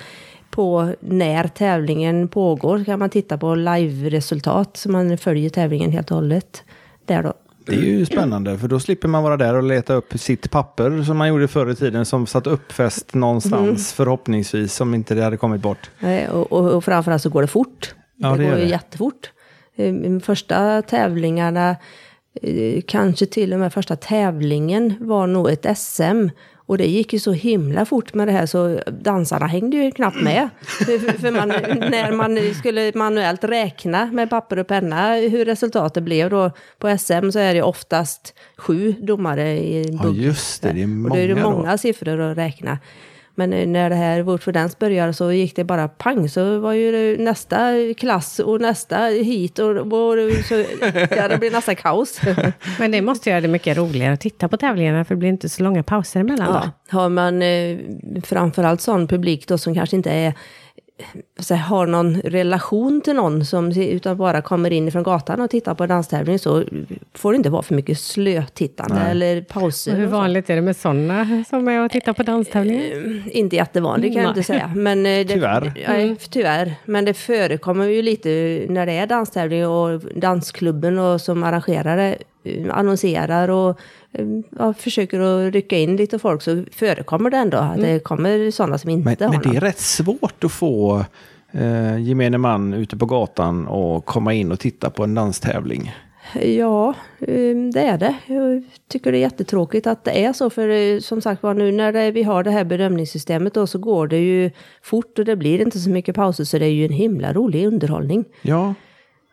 [0.51, 2.83] på när tävlingen pågår.
[2.83, 6.63] kan man titta på live-resultat så man följer tävlingen helt och hållet.
[7.05, 7.33] Där då.
[7.65, 11.03] Det är ju spännande för då slipper man vara där och leta upp sitt papper
[11.03, 15.37] som man gjorde förr i tiden som satt uppfäst någonstans förhoppningsvis som inte det hade
[15.37, 15.89] kommit bort.
[15.99, 17.95] Eh, Och, och, och framförallt så går det fort.
[18.17, 18.69] Ja, det, det går ju det.
[18.69, 19.31] jättefort.
[19.75, 21.75] Eh, De första tävlingarna,
[22.41, 26.27] eh, kanske till och med första tävlingen var nog ett SM.
[26.71, 30.21] Och det gick ju så himla fort med det här så dansarna hängde ju knappt
[30.21, 30.49] med.
[30.67, 31.47] för för man,
[31.91, 37.29] när man skulle manuellt räkna med papper och penna hur resultatet blev då på SM
[37.31, 40.17] så är det oftast sju domare i en Ja, bugg.
[40.17, 40.71] just det.
[40.73, 41.51] Det är Och många, då är det då.
[41.51, 42.77] många siffror att räkna.
[43.35, 46.29] Men när det här Vote for Dance började så gick det bara pang.
[46.29, 49.59] Så var ju det nästa klass och nästa hit.
[49.59, 50.15] Och, och
[50.49, 50.65] så,
[51.09, 52.21] ja, det blir nästan kaos.
[52.79, 55.49] Men det måste göra det mycket roligare att titta på tävlingarna för det blir inte
[55.49, 56.47] så långa pauser emellan.
[56.53, 56.97] Ja, Då.
[56.97, 57.77] har man eh,
[58.23, 60.33] framförallt sån publik då som kanske inte är
[61.49, 65.73] här, har någon relation till någon som utan bara kommer in från gatan och tittar
[65.73, 66.63] på danstävling så
[67.13, 69.11] får det inte vara för mycket slötittande Nej.
[69.11, 69.91] eller pauser.
[69.91, 72.83] Och hur vanligt är det med sådana som är och tittar på danstävlingar?
[72.83, 74.37] Eh, Inte jättevanligt kan jag Nej.
[74.37, 74.71] inte säga.
[74.75, 75.73] Men eh, det, Tyvärr.
[75.87, 76.73] Nej, tyvärr.
[76.85, 78.29] Men det förekommer ju lite
[78.69, 82.15] när det är danstävling och dansklubben och som arrangerare eh,
[82.71, 83.79] annonserar och
[84.11, 84.25] eh,
[84.59, 88.77] ja, försöker att rycka in lite folk så förekommer det ändå att det kommer sådana
[88.77, 89.57] som inte Men, har men det någon.
[89.57, 91.05] är rätt svårt att få
[91.51, 95.91] eh, gemene man ute på gatan och komma in och titta på en danstävling.
[96.41, 98.15] Ja, eh, det är det.
[98.25, 100.49] Jag tycker det är jättetråkigt att det är så.
[100.49, 104.07] För eh, som sagt var nu när vi har det här bedömningssystemet då så går
[104.07, 104.51] det ju
[104.81, 107.65] fort och det blir inte så mycket pauser så det är ju en himla rolig
[107.67, 108.25] underhållning.
[108.41, 108.73] Ja,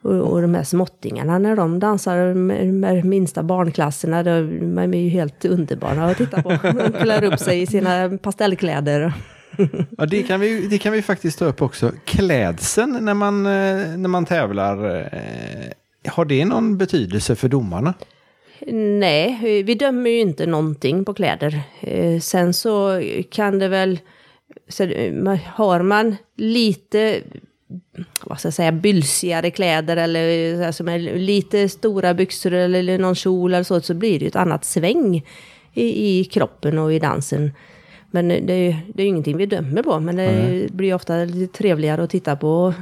[0.02, 4.40] Och, och de här småttingarna när de dansar med, med minsta barnklasserna, de,
[4.76, 6.48] de är ju helt underbara att titta på.
[6.62, 9.12] De klär upp sig i sina pastellkläder.
[9.98, 11.92] ja det, kan vi, det kan vi faktiskt ta upp också.
[12.04, 17.94] Klädseln när man, eh, när man tävlar, eh, har det någon betydelse för domarna?
[19.00, 21.60] Nej, vi dömer ju inte någonting på kläder.
[21.80, 23.98] Eh, Sen så kan det väl,
[24.68, 24.84] så
[25.44, 27.20] har man lite,
[28.24, 32.98] vad ska jag säga, bylsigare kläder eller så här som är lite stora byxor eller
[32.98, 35.24] någon kjol eller så, så blir det ju ett annat sväng
[35.74, 37.52] i, i kroppen och i dansen.
[38.10, 41.24] Men det är ju det är ingenting vi dömer på, men det blir ju ofta
[41.24, 42.74] lite trevligare att titta på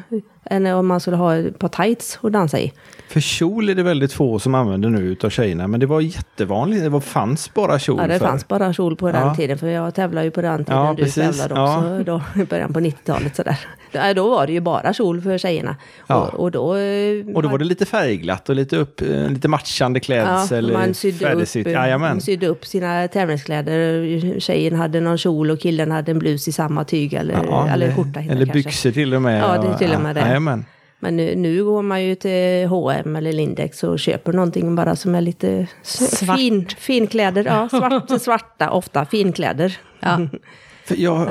[0.51, 2.73] än om man skulle ha ett par tights att dansa i.
[3.09, 6.83] För kjol är det väldigt få som använder nu utav tjejerna, men det var jättevanligt.
[6.83, 7.99] Det var, fanns bara kjol.
[8.01, 8.27] Ja, det för.
[8.27, 9.35] fanns bara kjol på den Ja.
[9.35, 11.39] tiden, för jag tävlade ju på den tiden Ja, du precis.
[11.39, 13.59] tävlade också, då, i början på 90-talet sådär.
[13.93, 15.77] Då, då var det ju bara kjol för tjejerna.
[16.07, 16.17] Ja.
[16.17, 16.77] Och, och då...
[16.77, 20.73] eh, Och då var det lite färgglatt och lite, upp, eh, lite matchande klädsel.
[20.73, 22.21] man sydde upp, Jajamän.
[22.21, 24.41] sydde upp sina tävlingskläder.
[24.41, 27.95] Tjejen hade någon kjol och killen hade en blus i samma tyg eller, Ja, eller
[27.95, 28.21] skjorta.
[28.21, 28.53] eller kanske.
[28.53, 29.43] byxor till och med.
[29.43, 30.21] Ja, det är till och med det.
[30.37, 30.65] Jajamän.
[31.01, 35.15] Men nu, nu går man ju till H&M eller Lindex och köper någonting bara som
[35.15, 36.39] är lite Svart.
[36.39, 37.45] fin, finkläder.
[37.45, 39.79] Ja, svart, svarta, ofta finkläder.
[40.01, 40.19] Ja.
[40.85, 41.29] För jag,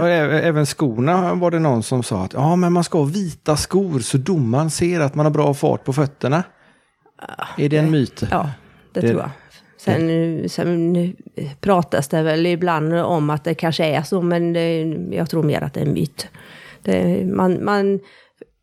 [0.47, 3.99] även skorna var det någon som sa att ja, men man ska ha vita skor
[3.99, 6.43] så domaren ser att man har bra fart på fötterna.
[7.57, 8.23] Är det en myt?
[8.31, 8.49] Ja,
[8.93, 9.29] det, Det- tror jag.
[9.77, 11.13] Sen, sen
[11.61, 15.61] pratas det väl ibland om att det kanske är så, men det, jag tror mer
[15.61, 16.27] att det är en myt.
[16.81, 17.99] Det, man, man,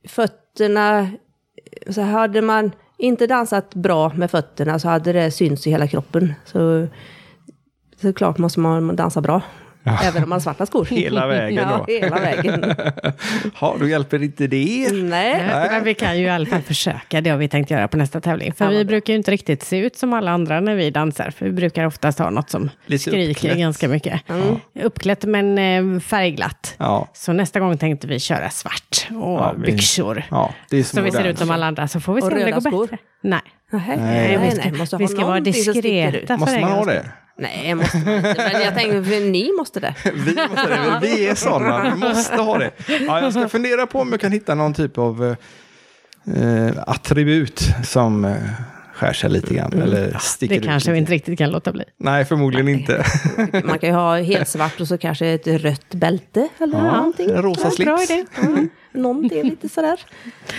[0.09, 1.11] fötterna,
[1.91, 6.35] så hade man inte dansat bra med fötterna så hade det synts i hela kroppen.
[6.45, 6.89] Så,
[8.01, 9.43] såklart måste man dansa bra.
[9.85, 10.85] Även om man har svarta skor.
[10.85, 11.93] Hela vägen ja, då.
[11.93, 12.75] hela vägen.
[13.61, 14.89] Ja, då hjälper inte det.
[14.93, 15.47] Nej.
[15.47, 17.97] Nej, Men vi kan ju i alla fall försöka, det har vi tänkt göra på
[17.97, 18.53] nästa tävling.
[18.53, 18.89] För Ja, vi bra.
[18.89, 21.31] brukar ju inte riktigt se ut som alla andra när vi dansar.
[21.31, 23.59] För vi brukar oftast ha något som Lite skriker uppklätt.
[23.59, 24.21] ganska mycket.
[24.83, 26.75] Uppklätt men eh, färgglatt.
[26.79, 30.23] Ja, Så nästa gång tänkte vi köra svart och Ja, vi- byxor.
[30.31, 32.35] ja det är Så vi ser ut som alla andra, så får vi se om
[32.35, 32.87] det går skor?
[32.87, 32.99] bättre.
[33.23, 33.41] Nej.
[33.71, 36.37] Nej, Nej, nej, vi nej, ska, måste vi ska vara diskreta.
[36.37, 37.05] Måste man ha det?
[37.39, 38.51] Nej, måste man inte.
[38.53, 39.95] Men jag tänker, för ni måste det.
[40.15, 40.99] Vi, måste det.
[41.03, 42.71] vi är sådana, vi måste ha det.
[43.07, 45.37] Ja, jag ska fundera på om jag kan hitta någon typ av
[46.37, 48.35] eh, attribut som eh,
[48.95, 49.73] skär sig lite grann.
[49.83, 50.61] Eller sticker Mm.
[50.63, 51.01] Det kanske ut vi lite.
[51.01, 51.85] inte riktigt kan låta bli.
[51.99, 53.05] Nej, förmodligen inte.
[53.65, 57.31] Man kan ju ha helt svart och så kanske ett rött bälte eller Ja, någonting.
[57.31, 57.87] en rosa Ja, slips.
[57.89, 58.25] Bra idé.
[58.43, 58.69] Mm.
[58.93, 60.01] Någonting lite sådär.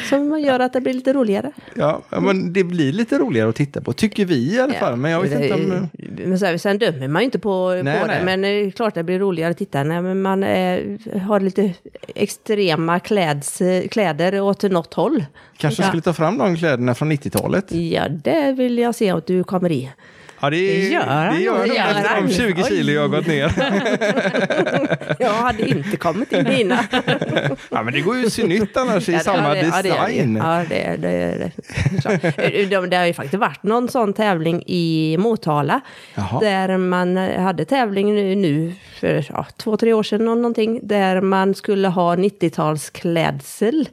[0.10, 1.52] Som gör att det blir lite roligare.
[1.76, 4.96] Ja, men det blir lite roligare att titta på, tycker vi i alla fall.
[4.96, 5.89] Men jag vet det, inte om...
[6.26, 8.19] men så här, sen dömer man ju inte på, Nej, på nej.
[8.19, 8.26] det.
[8.26, 10.80] Men det är klart det blir roligare att titta när man eh,
[11.22, 11.74] har lite
[12.15, 15.26] extrema kläds, kläder åt något håll.
[15.58, 15.88] Kanske Ja.
[15.88, 17.72] skulle ta fram de kläderna från 90-talet.
[17.72, 19.91] Ja, det vill jag se att du kommer i.
[20.43, 21.34] Ja, det, Det gör han.
[21.36, 22.27] det gör Det gör efter han.
[22.27, 23.51] de 20 kilo jag har gått ner.
[25.19, 26.79] Jag hade inte kommit in dina.
[27.69, 29.82] Ja, men det går ju att se nytt annars i Ja, samma ja, det- ja,
[29.82, 30.36] det är det design.
[30.36, 31.51] Ja, det det.
[31.91, 32.01] Det.
[32.01, 32.10] Så.
[32.79, 35.82] Det, det har ju faktiskt varit någon sån tävling i Motala.
[36.15, 36.39] Jaha.
[36.39, 40.79] Där man hade tävling nu- för ja, två, tre år sedan någonting.
[40.84, 43.86] Där man skulle ha 90-talsklädsel.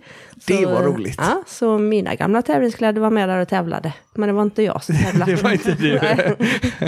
[0.46, 1.14] Det Så- var roligt.
[1.18, 3.92] Ja, så mina gamla tävlingskläder var med där och tävlade.
[4.14, 5.32] Men det var inte jag som tävlade.
[5.36, 5.92] Det var inte du.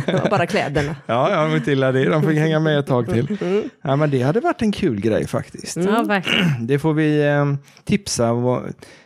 [0.06, 0.96] Det var bara kläderna.
[1.06, 2.04] Ja, ja, men till det.
[2.04, 3.38] De fick hänga med ett tag till.
[3.40, 3.62] Mm.
[3.82, 5.76] Ja, men det hade varit en kul grej faktiskt.
[5.76, 6.46] Ja, verkligen.
[6.66, 8.32] Det får vi eh, tipsa.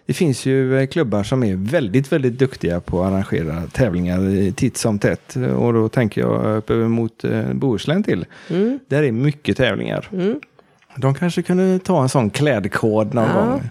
[0.06, 4.76] Det finns ju eh, klubbar som är väldigt, väldigt duktiga på att arrangera tävlingar titt
[4.76, 5.36] som tätt.
[5.56, 8.24] Och då tänker jag upp mot eh, Bohuslän till.
[8.50, 8.78] Mm.
[8.88, 10.08] Där är mycket tävlingar.
[10.12, 10.40] Mm.
[10.96, 13.44] De kanske kunde ta en sån klädkod någon Ja.
[13.46, 13.70] gång.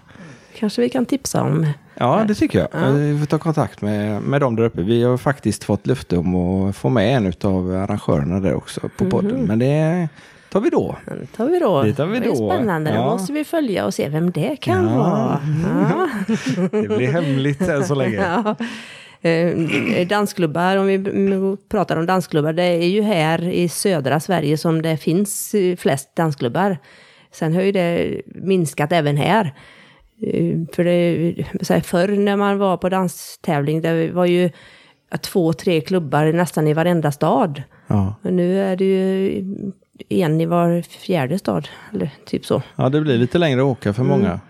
[0.58, 1.66] Kanske vi kan tipsa om.
[1.94, 2.68] Ja, det tycker jag.
[2.72, 2.90] Ja.
[2.90, 4.82] Vi får ta kontakt med, med dem där uppe.
[4.82, 9.10] Vi har faktiskt fått löfte om att få med en av arrangörerna där också på
[9.10, 9.40] podden.
[9.44, 10.08] Men det,
[10.52, 10.96] tar vi då.
[11.06, 11.82] Den tar vi då.
[11.82, 12.50] Det tar vi är då.
[12.50, 12.90] spännande.
[12.90, 12.96] Ja.
[12.96, 14.98] Det måste vi följa och se vem det kan Ja.
[14.98, 15.40] vara.
[15.88, 16.08] Ja.
[16.70, 18.16] Det blir hemligt än så länge.
[18.44, 18.54] Ja.
[19.30, 20.98] Eh, dansklubbar, om vi
[21.68, 26.16] pratar om dansklubbar, det är ju här i södra Sverige som det finns eh, flest
[26.16, 26.78] dansklubbar.
[27.32, 29.54] Sen har ju det minskat även här.
[30.22, 34.50] Eh, För det, förr när man var på danstävling, det var ju
[35.20, 37.62] två, tre klubbar nästan i varenda stad.
[37.86, 38.14] Ja.
[38.22, 39.38] Men nu är det ju
[40.08, 42.62] en i var fjärde stad, eller typ så.
[42.76, 44.18] ja, det blir lite längre att åka för Mm.
[44.18, 44.40] många.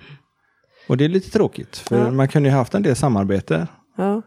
[0.88, 2.10] Och det är lite tråkigt, för Ja.
[2.10, 3.66] man kunde ju haft en del samarbete.
[3.96, 4.22] Ja.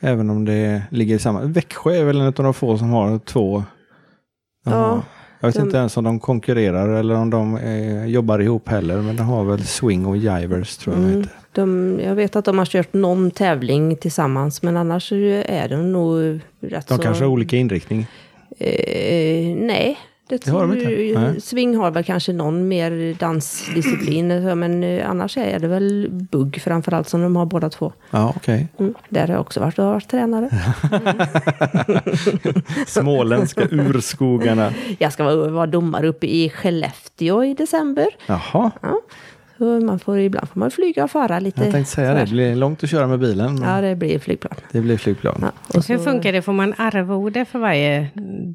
[0.00, 1.40] Även om det ligger i samma...
[1.42, 3.64] Växjö är väl en av de få som har två...
[4.64, 5.02] Ja,
[5.46, 8.96] jag vet de- inte ens om de konkurrerar eller om de eh, jobbar ihop heller.
[8.96, 11.20] Men de har väl Swing och Jivers tror jag de Mm.
[11.20, 11.36] heter.
[11.52, 16.40] De, jag vet att de har kört någon tävling tillsammans, men annars är de nog
[16.60, 17.02] rätt De så...
[17.02, 18.06] kanske har olika inriktning.
[18.58, 21.20] Eh, nej, det, Det har de inte.
[21.20, 21.40] Nej.
[21.40, 27.08] Swing har väl kanske någon mer dansdisciplin, men eh, annars är det väl bugg framförallt
[27.08, 27.92] som de har båda två.
[28.10, 28.68] Ja, okej.
[28.78, 28.94] Mm.
[29.08, 30.46] Där har jag också varit och varit tränare.
[32.86, 34.72] Småländska urskogarna.
[34.98, 38.06] Jag ska vara, vara domare uppe i Skellefteå i december.
[38.26, 39.00] Jaha, Ja.
[39.58, 41.62] Man får, ibland får man flyga och fara lite.
[41.62, 42.14] jag tänkte säga det.
[42.14, 42.26] sådär.
[42.26, 43.60] Det blir långt att köra med bilen.
[43.64, 44.54] Ja, det blir flygplan.
[44.72, 45.38] Det blir flygplan.
[45.42, 45.50] Ja.
[45.78, 46.42] Och så- Hur funkar det?
[46.42, 48.08] Får man arvode för varje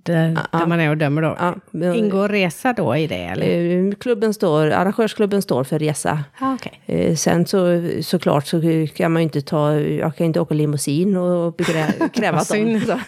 [0.04, 1.36] där, där man är och dömer då?
[1.40, 3.16] Ja, men- Ingår resa då i det?
[3.24, 3.88] Eller?
[3.88, 6.24] Eh, Klubben står, arrangörsklubben står för resa.
[6.40, 6.82] Ah, okej.
[6.86, 8.62] Eh, Sen så, såklart så
[8.96, 12.86] kan man ju inte ta, jag kan inte åka limousin och begrä- kräva sånt.
[12.88, 13.00] Så.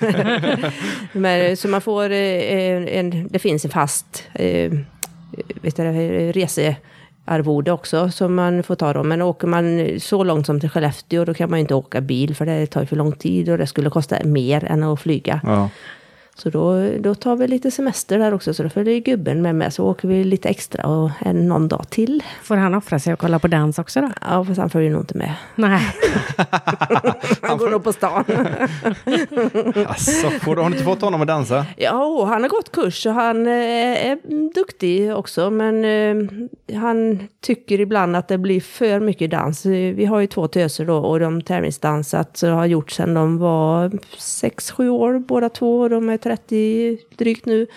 [1.19, 2.17] Men, så man får, eh,
[2.57, 4.71] en, en, det finns en fast eh,
[5.61, 6.75] vet du, det,
[7.25, 9.03] arvode också som man får ta då.
[9.03, 12.35] Men åker man så långt som till Skellefteå då kan man ju inte åka bil
[12.35, 15.41] för det tar för lång tid och det skulle kosta mer än att flyga.
[15.43, 15.69] Ja.
[16.35, 19.73] Så då, då tar vi lite semester där också, så då följer gubben med med,
[19.73, 22.23] så åker vi lite extra och en, någon dag till.
[22.43, 24.09] Får han offra sig och kolla på dans också då?
[24.21, 25.33] Ja, fast han följer nog inte med.
[25.55, 25.81] Nej.
[27.41, 28.23] Han går nog på stan.
[29.87, 31.65] Alltså, får du, har du inte fått honom att dansa?
[31.77, 34.17] Ja, han har gått kurs och han eh, är
[34.53, 39.65] duktig också, men eh, han tycker ibland att det blir för mycket dans.
[39.65, 43.89] Vi har ju två töser då och de tävlingsdansat så har gjort sedan de var
[44.17, 47.67] 6-7 år båda två och de är 30 drygt nu.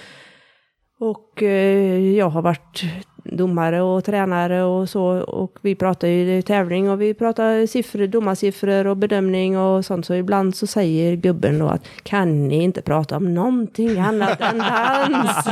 [0.98, 2.84] Och eh, jag har varit
[3.32, 5.04] domare och tränare och så.
[5.20, 10.06] Och vi pratar ju tävling och vi pratar siffror, domarsiffror och bedömning och sånt.
[10.06, 14.58] Så ibland så säger gubben då att kan ni inte prata om någonting annat än
[14.58, 15.48] dans?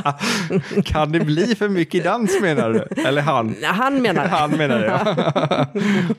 [0.84, 3.02] Kan det bli för mycket dans menar du?
[3.02, 3.54] Eller han?
[3.62, 4.28] Han menar det.
[4.28, 5.66] Han menar det, ja.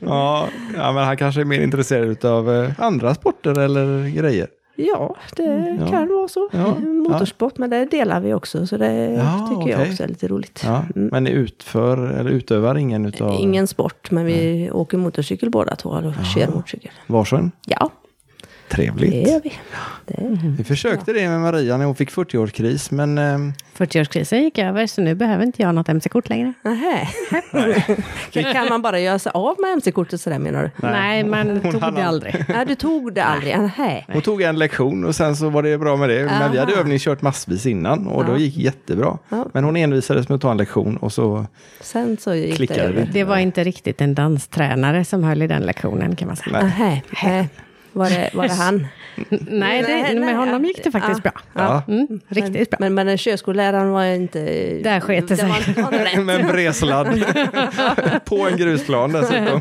[0.00, 0.48] ja.
[0.76, 4.46] Ja, men han kanske är mer intresserad av andra sporter eller grejer.
[4.76, 5.86] Ja, det Ja.
[5.90, 6.48] kan vara så.
[6.52, 6.74] Ja.
[6.80, 8.66] Motorsport, men det delar vi också.
[8.66, 9.90] Så det Ja, tycker jag okej.
[9.90, 10.62] också är lite roligt.
[10.64, 10.84] Ja.
[10.96, 11.08] Mm.
[11.12, 15.88] Men ni utför eller utövar ingen utav Ingen sport, men vi åker motorcykel båda två.
[15.90, 16.90] Och kör motorcykel.
[17.06, 17.50] varsin?
[17.66, 17.90] Ja,
[18.68, 19.28] det Trevligt.
[19.28, 19.52] gör vi.
[20.06, 20.38] Det.
[20.58, 25.00] Vi försökte det med Maria när hon fick 40-årskris, men eh, 40-årskrisen gick över, så
[25.00, 26.52] nu behöver inte jag något MC-kort längre.
[26.62, 27.08] Nähä.
[28.52, 30.70] kan, man bara göra sig av med MC-kortet sådär menar du?
[30.88, 32.04] Nej, man Hon tog det aldrig.
[32.04, 32.44] aldrig.
[32.48, 33.58] Nej, du tog det aldrig?
[33.58, 34.04] Nähä.
[34.12, 36.24] hon tog en lektion och sen så var det bra med det.
[36.24, 38.38] Men vi hade övningskört massvis innan och då Ja.
[38.38, 39.18] gick jättebra.
[39.28, 39.46] Ja.
[39.54, 41.46] Men hon envisades med att ta en lektion och så
[41.80, 43.04] Sen så gick Klickade det vi.
[43.12, 46.62] Det var inte riktigt en danstränare som höll i den lektionen kan man säga.
[46.62, 47.02] Nähä.
[47.24, 47.48] Nej.
[47.96, 48.86] Var det, var det han?
[49.50, 51.32] Nej, det, med honom gick det faktiskt bra.
[51.52, 51.82] Ja.
[51.88, 52.76] Mm, riktigt bra.
[52.80, 54.38] Men, men den körskolläraren var inte...
[54.84, 55.52] Där sket det sig.
[56.24, 57.24] med en bresladd
[58.24, 59.60] på en grusplan dessutom.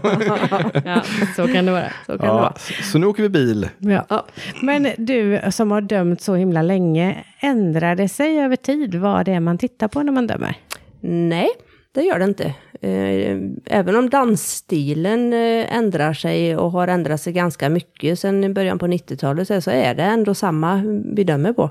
[0.86, 1.02] Ja,
[1.36, 1.90] så kan det vara.
[2.06, 2.54] Så kan det Ja, vara.
[2.92, 3.70] så nu åker vi bil.
[3.78, 4.06] Ja.
[4.10, 4.26] Ja.
[4.62, 9.32] Men du som har dömt så himla länge, ändrar det sig över tid vad det
[9.34, 10.58] är man tittar på när man dömer?
[11.02, 11.50] Nej,
[11.92, 12.54] det gör det inte.
[12.82, 18.80] Eh, även om dansstilen eh, ändrar sig och har ändrat sig ganska mycket sedan början
[18.80, 20.84] på 90-talet så är det ändå samma eh,
[21.16, 21.70] vi dömer på.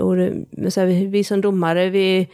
[0.00, 0.16] Och
[0.76, 2.28] vi- vi som domare, vi,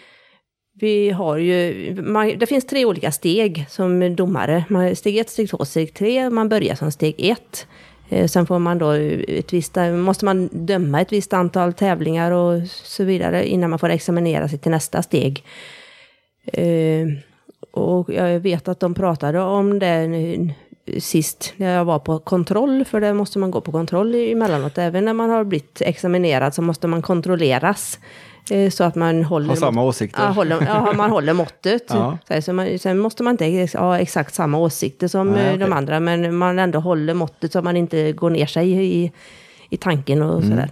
[0.80, 4.64] vi har ju, man, det finns tre olika steg som domare.
[4.68, 6.30] Man, steg ett, steg två, steg tre.
[6.30, 7.66] Man börjar som steg ett.
[8.08, 12.62] Eh, Sen får man då ett visst, måste man döma ett visst antal tävlingar och
[12.68, 15.44] så vidare innan man får examinera sig till nästa steg.
[16.52, 17.06] Eh,
[17.70, 20.08] och jag vet att de pratade om det
[21.00, 24.78] sist när jag var på kontroll, för det måste man gå på kontroll emellanåt.
[24.78, 27.98] Även när man har blivit examinerad så måste man kontrolleras.
[28.50, 30.22] eh, Så att man håller, Har samma åsikter.
[30.22, 31.82] Ja, håller, ja, man håller måttet.
[31.88, 32.18] Ja.
[32.42, 36.00] Så man, sen måste man inte ha exakt samma åsikter som Nej, eh, de andra,
[36.00, 39.12] men man ändå håller måttet så att man inte går ner sig i,
[39.70, 40.50] i tanken och Mm.
[40.50, 40.70] sådär.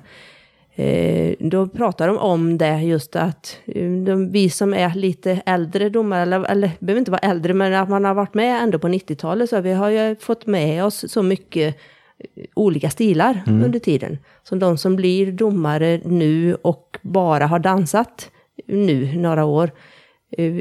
[0.78, 5.88] Eh, då pratar de om det, just att eh, de, vi som är lite äldre
[5.88, 8.88] domare, eller, eller behöver inte vara äldre, men att man har varit med ändå på
[8.88, 11.76] 90-talet, så vi har ju fått med oss så mycket
[12.18, 14.18] eh, olika stilar under tiden.
[14.42, 18.30] Så de som blir domare nu och bara har dansat
[18.66, 19.70] nu några år,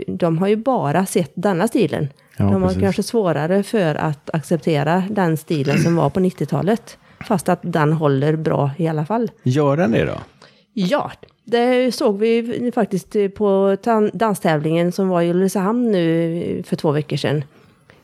[0.08, 2.08] de har ju bara sett denna stilen.
[2.38, 2.82] Ja, de har precis.
[2.82, 6.98] kanske svårare för att acceptera den stilen som var på 90-talet.
[7.28, 9.32] Fast att den håller bra i alla fall.
[9.44, 10.18] Gör den det då?
[10.74, 11.12] Ja,
[11.44, 13.78] det såg vi faktiskt på
[14.14, 17.44] danstävlingen som var i Ulricehamn nu för två veckor sedan.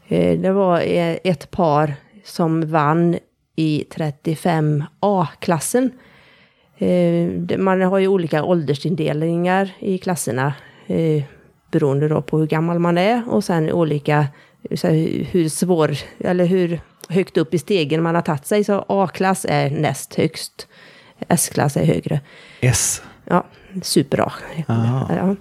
[0.07, 1.93] Eh, Det var eh, ett par
[2.23, 3.17] som vann
[3.55, 5.91] i 35A-klassen.
[6.77, 10.53] Eh, Man har ju olika åldersindelningar i klasserna
[11.71, 14.27] beroende då på hur gammal man är och sen olika
[15.31, 16.79] hur svår eller hur
[17.11, 18.63] högt upp i stegen man har tagit sig.
[18.63, 20.67] Så A-klass är näst högst,
[21.27, 22.19] S-klass är högre.
[22.59, 23.01] S.
[23.25, 23.45] Ja,
[23.81, 24.31] super-A.
[24.67, 25.35] Ja.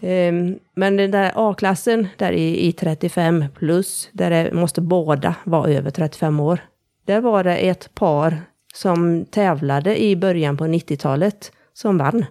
[0.00, 5.70] Ehm, Men den där A-klassen, där i, i 35 plus, där det måste båda vara
[5.70, 6.58] över 35 år.
[7.04, 8.42] Där var det ett par
[8.74, 12.24] som tävlade i början på 90-talet som vann.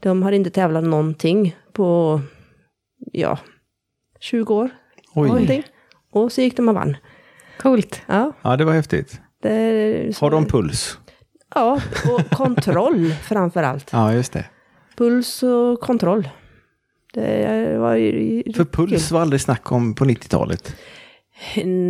[0.00, 2.20] De har inte tävlat någonting på,
[3.12, 3.38] ja,
[4.20, 4.70] 20 år.
[5.14, 5.28] Oj.
[5.28, 5.62] Någonting.
[6.10, 6.96] Och så gick de och vann.
[7.58, 8.02] Coolt.
[8.06, 9.20] Ja, Ja, det var häftigt.
[9.42, 10.98] det, Har de puls?
[11.54, 11.80] Ja,
[12.12, 13.88] och kontroll framför allt.
[13.92, 14.44] Ja, just det.
[14.96, 16.28] Puls och kontroll.
[17.12, 18.42] Det var ju...
[18.56, 20.76] För puls var aldrig snack om på 90-talet.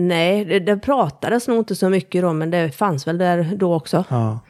[0.09, 3.75] Nej, det, det pratades nog inte så mycket då, men det fanns väl där då
[3.75, 4.05] också.
[4.09, 4.41] Ja.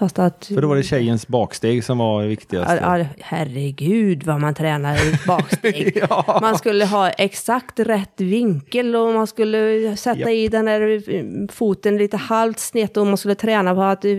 [0.00, 0.46] Fast att...
[0.54, 2.36] För då var det tjejens baksteg som var.
[2.50, 6.02] Ja, ja, herregud vad man tränar i baksteg.
[6.40, 10.30] Man skulle ha exakt rätt vinkel och man skulle sätta Japp.
[10.30, 14.10] i den där eh, foten lite halvt snett och man skulle träna på att eh,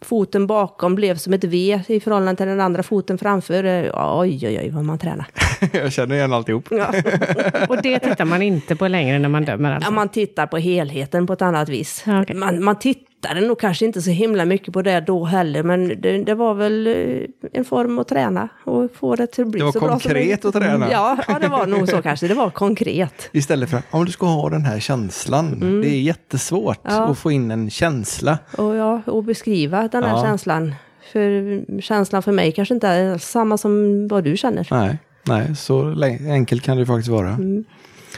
[0.00, 3.64] foten bakom blev som ett V i förhållande till den andra foten framför.
[3.64, 5.26] Eh, Oj, oj, oj vad man tränar.
[5.72, 6.66] Jag känner igen alltihop.
[6.70, 6.86] Ja.
[7.68, 9.90] Och det tittar man inte på längre när man dömer alltså?
[9.90, 12.02] Ja, man tittar på helheten på ett annat vis.
[12.06, 12.36] Ja, okej.
[12.36, 12.78] Man, man
[13.22, 16.54] tittade nog kanske inte så himla mycket på det då heller, men det, det var
[16.54, 19.80] väl eh, en form att träna och få det till att bli Det var så
[19.80, 20.90] bra som konkret att träna.
[20.90, 22.28] Ja, ja, det var nog så kanske.
[22.28, 23.28] Det var konkret.
[23.32, 25.60] Istället för att om du ska ha den här känslan.
[25.82, 26.96] Det är jättesvårt Mm.
[26.98, 27.08] Ja.
[27.10, 28.38] att få in en känsla.
[28.56, 30.22] Och, ja, och beskriva den här Ja.
[30.22, 30.74] känslan.
[31.12, 34.68] För känslan för mig kanske inte är samma som vad du känner.
[34.70, 35.94] Nej, nej så
[36.30, 37.28] enkelt kan det faktiskt vara.
[37.28, 37.64] Mm.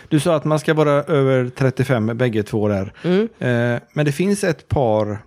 [0.08, 2.92] Du sa att man ska vara över 35 bägge två där.
[3.02, 3.28] Mm.
[3.38, 5.18] Eh, men det finns ett par,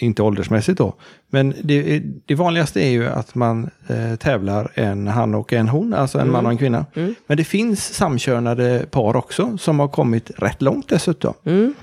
[0.00, 0.94] inte åldersmässigt då,
[1.30, 5.94] men det, det vanligaste är ju att man eh, tävlar en han och en hon,
[5.94, 6.86] alltså en man och en kvinna.
[6.94, 7.14] Mm.
[7.26, 11.34] Men det finns samkönade par också som har kommit rätt långt dessutom.
[11.44, 11.74] Mm.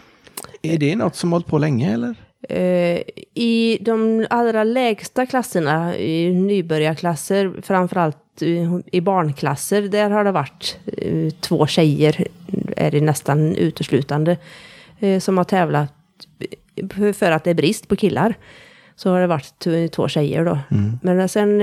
[0.62, 2.16] Är det något som har hållit på länge eller?
[2.50, 3.02] Eh,
[3.34, 11.30] I de allra lägsta klasserna, i nybörjarklasser, framförallt i barnklasser, där har det varit eh,
[11.30, 12.28] två tjejer,
[12.78, 14.38] är det nästan uteslutande,
[15.00, 15.94] eh, som har tävlat
[16.98, 18.34] eh, för att det är brist på killar.
[18.96, 20.60] Så har det varit två tjejer då.
[21.02, 21.62] Men sen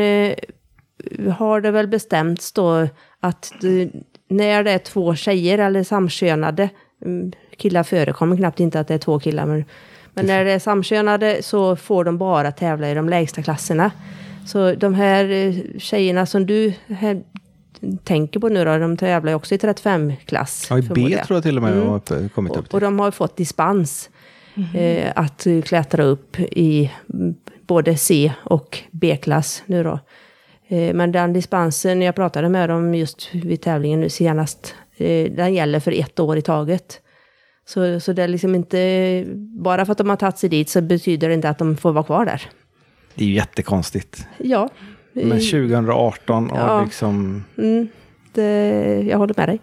[1.38, 2.88] har det väl bestämts då
[3.20, 3.52] att
[4.28, 6.68] när det är två tjejer eller samkönade,
[7.04, 9.64] mm, killar förekommer knappt inte att det är två killar, men,
[10.14, 13.90] men när det är samkönade så får de bara tävla i de lägsta klasserna.
[14.46, 17.22] Så de här eh, tjejerna som du här,
[18.04, 20.66] tänker på nu då, de tävlar ju också i 35-klass.
[20.70, 21.88] Ja, i B tror jag till och med Mm.
[21.88, 22.74] har upp- kommit upp Och, till.
[22.74, 24.10] och de har fått dispens
[24.74, 27.34] eh, att eh, klättra upp i mm,
[27.66, 29.98] både C och B-klass nu då.
[30.68, 35.54] Eh, men den dispensen, jag pratade med dem just vid tävlingen nu senast, eh, den
[35.54, 37.00] gäller för ett år i taget.
[37.68, 39.24] Så, så det är liksom inte,
[39.62, 41.92] bara för att de har tagit sig dit så betyder det inte att de får
[41.92, 42.42] vara kvar där.
[43.16, 44.26] Det är ju jättekonstigt.
[44.38, 44.68] Ja,
[45.12, 46.84] Men 2018 och Ja.
[46.84, 47.44] liksom...
[47.58, 47.88] Mm,
[48.32, 49.60] det, jag håller med dig.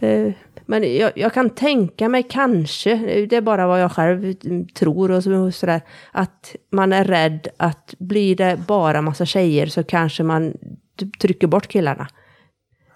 [0.00, 0.34] Det,
[0.66, 2.96] men jag, jag kan tänka mig kanske,
[3.30, 4.34] det är bara vad jag själv
[4.74, 5.80] tror och så- och sådär,
[6.12, 10.52] att man är rädd att blir det bara massa tjejer så kanske man
[11.00, 12.08] t- trycker bort killarna.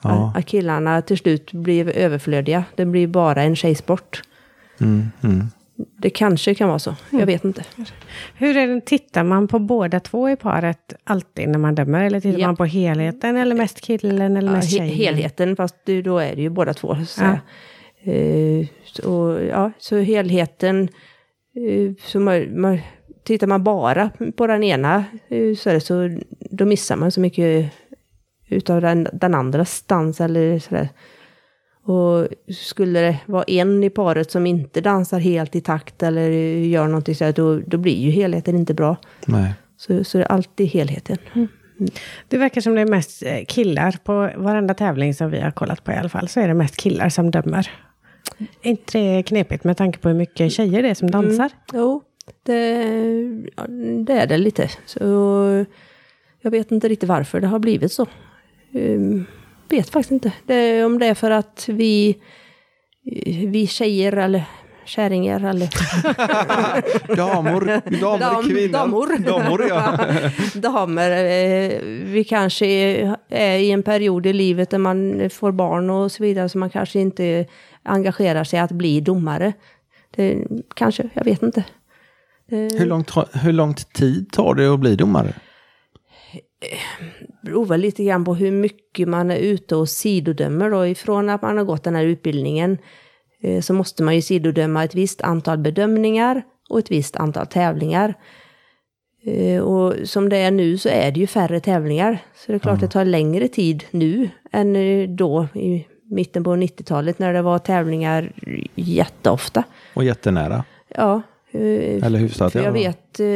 [0.02, 0.28] Ja.
[0.30, 2.64] Att, att killarna till slut blir överflödiga.
[2.76, 4.22] Det blir bara en tjejsport.
[4.80, 5.46] Mm, mm.
[5.98, 7.64] Det kanske kan vara så, jag vet inte.
[8.38, 12.04] Hur är det, tittar man på båda två i paret alltid när man dömer?
[12.04, 12.46] Eller tittar Ja.
[12.46, 14.86] man på helheten eller mest killen eller Ja, mest tjejen?
[14.88, 16.96] helheten, fast det, då är det ju båda två.
[17.06, 17.38] Så, ja.
[18.12, 20.88] Eh, så, ja, så helheten,
[21.56, 22.78] eh, så man, man,
[23.24, 26.18] tittar man bara på den ena eh, så, det så
[26.50, 27.72] då missar man så mycket
[28.48, 30.88] utav den, den andra stans eller sådär.
[31.84, 36.86] Och skulle det vara en i paret som inte dansar helt i takt eller gör
[36.86, 38.96] någonting sådär, då, då blir ju helheten inte bra.
[39.26, 39.52] Nej.
[39.76, 41.18] Så, så det är alltid helheten.
[42.28, 45.84] Det verkar som det är mest eh, killar på varenda tävling som vi har kollat
[45.84, 46.28] på i alla fall.
[46.28, 47.70] Så är det mest killar som dömer.
[48.62, 51.50] Är inte det knepigt med tanke på hur mycket tjejer det är som dansar?
[51.72, 52.02] Jo,
[52.42, 52.84] det,
[53.56, 53.66] ja,
[54.06, 54.70] det är det lite.
[54.86, 55.64] Så,
[56.40, 58.06] jag vet inte riktigt varför det har blivit så.
[58.72, 59.26] Um,
[59.72, 60.32] vet faktiskt inte.
[60.46, 62.18] Det, om det är för att vi,
[63.46, 64.44] vi tjejer eller
[64.84, 65.68] kärringar eller...
[67.16, 67.60] Damor,
[68.00, 68.72] damer, Dam- kvinnor.
[68.72, 69.18] damor.
[69.18, 69.98] Damor, ja.
[70.60, 75.90] Damer, eh, vi kanske är, är i en period i livet där man får barn
[75.90, 77.46] och så vidare, så man kanske inte
[77.82, 79.52] engagerar sig att bli domare.
[80.16, 80.44] Det,
[80.74, 81.64] kanske, jag vet inte.
[82.50, 85.32] Det Hur, långt, hur långt tid tar det att bli domare?
[87.42, 90.86] Väl lite grann på hur mycket man är ute och sidodömer då.
[90.86, 92.78] Ifrån att man har gått den här utbildningen
[93.42, 98.14] eh, så måste man ju sidodöma ett visst antal bedömningar och ett visst antal tävlingar.
[99.24, 102.18] Eh, Och som det är nu så är det ju färre tävlingar.
[102.34, 106.50] Så det är klart det tar längre tid nu än eh, då i mitten på
[106.50, 108.32] 90-talet när det var tävlingar
[108.74, 109.64] jätteofta.
[109.94, 110.64] Och jättenära.
[110.88, 111.22] Ja.
[111.52, 112.52] Eh, Eller hyfsat.
[112.52, 112.72] för jag ja.
[112.72, 113.26] vet, eh,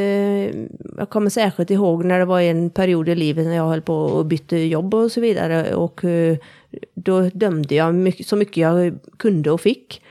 [0.99, 3.95] jag kommer särskilt ihåg när det var en period i livet när jag höll på
[3.95, 5.75] och bytte jobb och så vidare.
[5.75, 6.37] Och eh,
[6.95, 10.03] då dömde jag mycket, så mycket jag kunde och fick.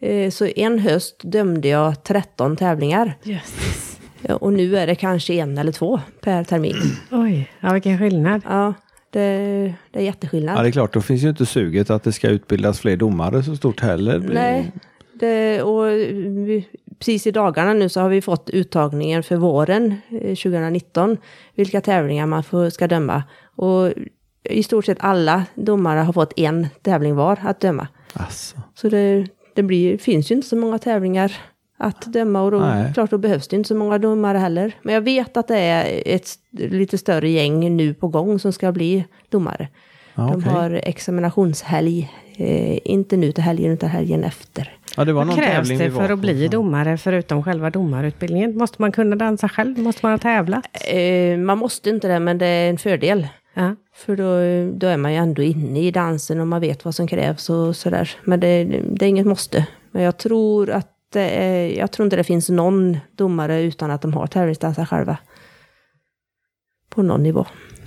[0.00, 3.18] Eh, så en höst dömde jag 13 tävlingar.
[3.22, 6.76] Ja, Och nu är det kanske en eller två per termin.
[7.10, 8.42] Oj, ja, vilken skillnad.
[8.44, 8.74] Ja,
[9.10, 9.20] det,
[9.90, 10.58] det är jätteskillnad.
[10.58, 13.42] Ja, det är klart, då finns ju inte suget att det ska utbildas fler domare
[13.42, 14.18] så stort heller.
[14.32, 14.72] Nej,
[15.14, 15.86] det, och
[16.48, 21.16] vi, precis i dagarna nu så har vi fått uttagningen för våren eh, 2019.
[21.54, 23.22] Vilka tävlingar man får, ska döma.
[23.56, 23.92] Och
[24.50, 27.88] i stort sett alla domare har fått en tävling var att döma.
[28.12, 28.56] Alltså.
[28.74, 31.32] Så det, det blir, finns ju inte så många tävlingar
[31.76, 32.92] att döma och då, Nej.
[32.94, 34.72] klart då behövs det inte så många domare heller.
[34.82, 38.72] Men jag vet att det är ett lite större gäng nu på gång som ska
[38.72, 39.68] bli domare.
[40.14, 40.52] Ja, De okej.
[40.52, 44.76] har examinationshelg, eh, inte nu till helgen utan helgen efter.
[44.96, 48.56] Ja, det var Vad någon krävs det för att bli domare förutom själva domarutbildningen?
[48.56, 49.78] Måste man kunna dansa själv?
[49.78, 50.66] Måste man ha tävlat?
[50.72, 53.28] Eh, man måste inte det, men det är en fördel.
[53.54, 53.76] Ja.
[53.94, 57.06] För då, då är man ju ändå inne i dansen och man vet vad som
[57.06, 58.10] krävs och sådär.
[58.24, 59.66] Men det, det är inget måste.
[59.92, 64.12] Men jag tror att är, jag tror inte det finns någon domare utan att de
[64.14, 65.16] har tävlingsdansar själva.
[66.88, 67.46] På någon nivå.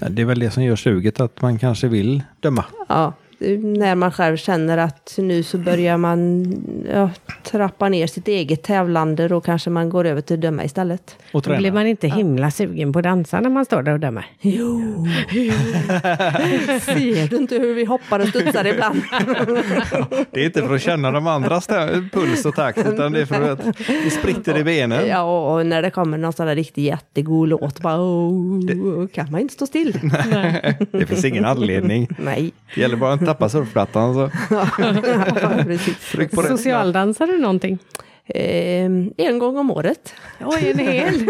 [0.09, 2.65] Det är väl det som gör suget, att man kanske vill döma.
[2.89, 6.45] Ja, när man själv känner att nu så börjar man
[6.93, 7.09] ja,
[7.43, 11.15] trappa ner sitt eget tävlande, då kanske man går över till att döma istället.
[11.31, 11.73] Och Då blir träna.
[11.73, 14.25] man inte himla sugen på att dansa när man står där och dömer.
[14.41, 14.81] Jo,
[16.81, 19.01] ser du inte hur vi hoppar och studsar ibland?
[20.31, 21.67] Det är inte för att känna de andras
[22.11, 25.07] puls och takt, utan det är för att det spritter i benen.
[25.07, 29.41] Ja, och när det kommer någon sån där riktigt jättegod låt, bara oh, kan man
[29.41, 29.93] inte stå still.
[30.91, 32.07] Det finns ingen anledning.
[32.19, 32.51] Nej.
[32.75, 34.13] Det gäller bara att inte tappa surfplattan.
[34.13, 34.29] Så.
[36.11, 36.41] Tryck på.
[36.41, 37.79] Socialdansar du någonting?
[38.29, 38.85] Eh,
[39.17, 40.13] en gång om året.
[40.45, 41.29] Oj, en hel,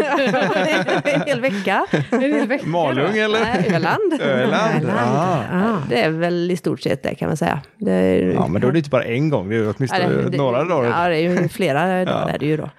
[1.04, 1.86] en hel vecka.
[2.10, 2.66] en hel vecka.
[2.66, 3.40] Malung eller?
[3.40, 4.20] Nej, Öland.
[4.20, 4.84] Öland?
[4.88, 5.42] Ja.
[5.52, 5.76] Ah.
[5.88, 7.60] Det är väl i stort sett det kan man säga.
[7.78, 10.08] Det är, ja, men då är det inte bara en gång, det är åtminstone Ja,
[10.08, 11.02] det- det- några dagar.
[11.02, 12.70] Ja, det är ju flera dagar är det ju då.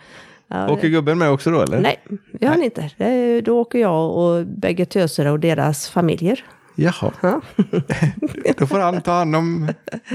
[0.48, 1.80] Ja, Åker gubben med också då eller?
[1.80, 2.90] Nej, det gör han inte.
[2.98, 6.44] Det är, då åker jag och bägge töserna och deras familjer.
[6.80, 7.42] Jaha, Ja.
[8.58, 9.68] då får han ta hand om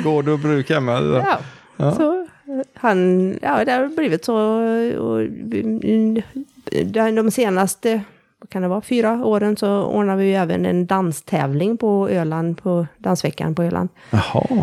[0.04, 0.92] gård och bruk hemma.
[1.00, 1.38] Ja.
[1.76, 1.92] Ja.
[1.94, 2.26] Så
[2.74, 4.36] han, ja det har blivit så.
[4.98, 6.22] Och, mm,
[7.14, 8.00] de senaste,
[8.38, 12.86] vad kan det vara, fyra åren så ordnar vi även en danstävling på Öland, på
[12.98, 13.88] Dansveckan på Öland.
[14.10, 14.62] Jaha, Eh,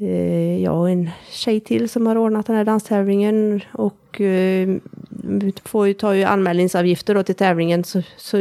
[0.00, 3.60] Eh, jag och en tjej till som har ordnat den här danstävlingen.
[3.72, 4.68] Och eh,
[5.10, 8.36] vi får ju ta ju anmälningsavgifter då till tävlingen, så, så,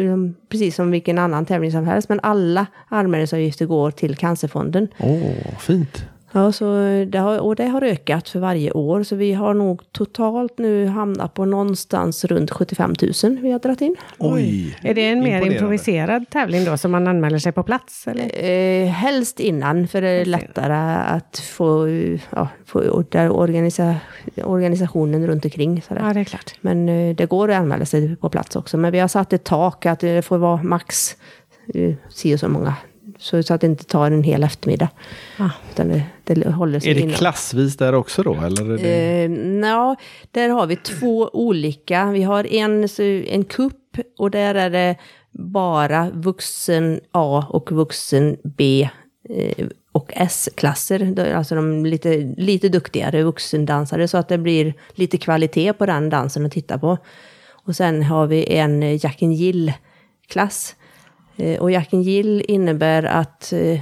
[0.49, 2.09] precis som vilken annan tävling som helst.
[2.09, 4.87] Men alla anmälningsavgifter går till Cancerfonden.
[4.99, 6.03] åh fint.
[6.31, 6.65] Ja, så
[7.07, 9.03] det har, och det har ökat för varje år.
[9.03, 13.81] Så vi har nog totalt nu hamnat på någonstans runt 75 000 vi har dragit
[13.81, 13.95] in.
[14.17, 14.77] Oj.
[14.81, 18.07] Är det en mer improviserad tävling då som man anmäler sig på plats?
[18.07, 18.43] Eller?
[18.43, 21.87] Eh, helst innan, för det är lättare att få,
[22.29, 23.95] ja, få där organisa,
[24.43, 25.81] organisationen runt omkring.
[25.81, 26.01] Sådär.
[26.07, 26.53] Ja, det är klart.
[26.61, 28.77] Men eh, det går att anmäla sig på plats också.
[28.77, 31.17] Men vi har satt ett tak att det får vara max
[31.73, 32.75] eh, si och så många.
[33.19, 34.89] Så, så att det inte tar en hel eftermiddag.
[35.37, 35.49] Ah.
[35.71, 37.15] Utan det, det håller sig Är det inom.
[37.15, 38.33] klassvis där också då?
[38.33, 39.23] Eller är det...
[39.23, 39.95] Eh, Nja,
[40.31, 42.11] där har vi två olika.
[42.11, 42.87] Vi har en,
[43.27, 44.95] en kupp och där är det
[45.31, 48.89] bara vuxen A och vuxen B
[49.29, 51.19] eh, och S-klasser.
[51.35, 56.45] Alltså de lite, lite duktigare vuxendansare så att det blir lite kvalitet på den dansen
[56.45, 56.97] att titta på.
[57.65, 59.73] Och sen har vi en Jack and Jill
[60.27, 60.75] klass.
[60.75, 60.78] Eh,
[61.59, 63.79] och Jack and Jill innebär att eh,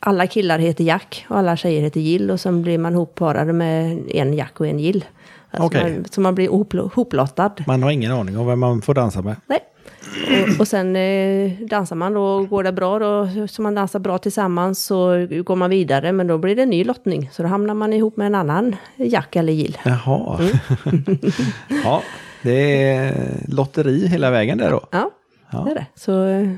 [0.00, 4.02] alla killar heter Jack och alla tjejer heter Jill och sen blir man hopparade med
[4.08, 5.04] en Jack och en Jill.
[5.50, 5.92] Alltså Okej.
[5.92, 7.50] man, så man blir hoplottad.
[7.66, 9.36] Man har ingen aning om vem man får dansa med.
[9.46, 9.58] Nej.
[10.54, 14.18] Och, och sen eh, dansar man då, går det bra då, så man dansar bra
[14.18, 17.30] tillsammans så går man vidare, men då blir det en ny lottning.
[17.32, 19.78] Så då hamnar man ihop med en annan Jack eller Jill.
[19.84, 20.40] Jaha.
[21.84, 22.02] ja,
[22.42, 23.14] det är
[23.48, 24.80] lotteri hela vägen där då.
[24.90, 25.10] Ja,
[25.52, 25.62] Ja.
[25.64, 25.86] det är det.
[25.94, 26.48] Så eh,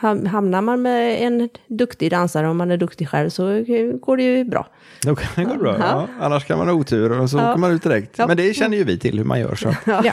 [0.00, 3.64] hamnar man med en duktig dansare, om man är duktig själv, så
[4.02, 4.66] går det ju bra.
[5.02, 5.76] Då kan det gå bra.
[5.78, 5.84] Ja.
[5.90, 6.24] Ja.
[6.26, 7.50] Annars kan man ha otur och så Ja.
[7.50, 8.14] åker man ut direkt.
[8.18, 8.26] Ja.
[8.26, 9.54] Men det känner ju vi till hur man gör.
[9.54, 9.74] Så.
[9.86, 10.12] Ja.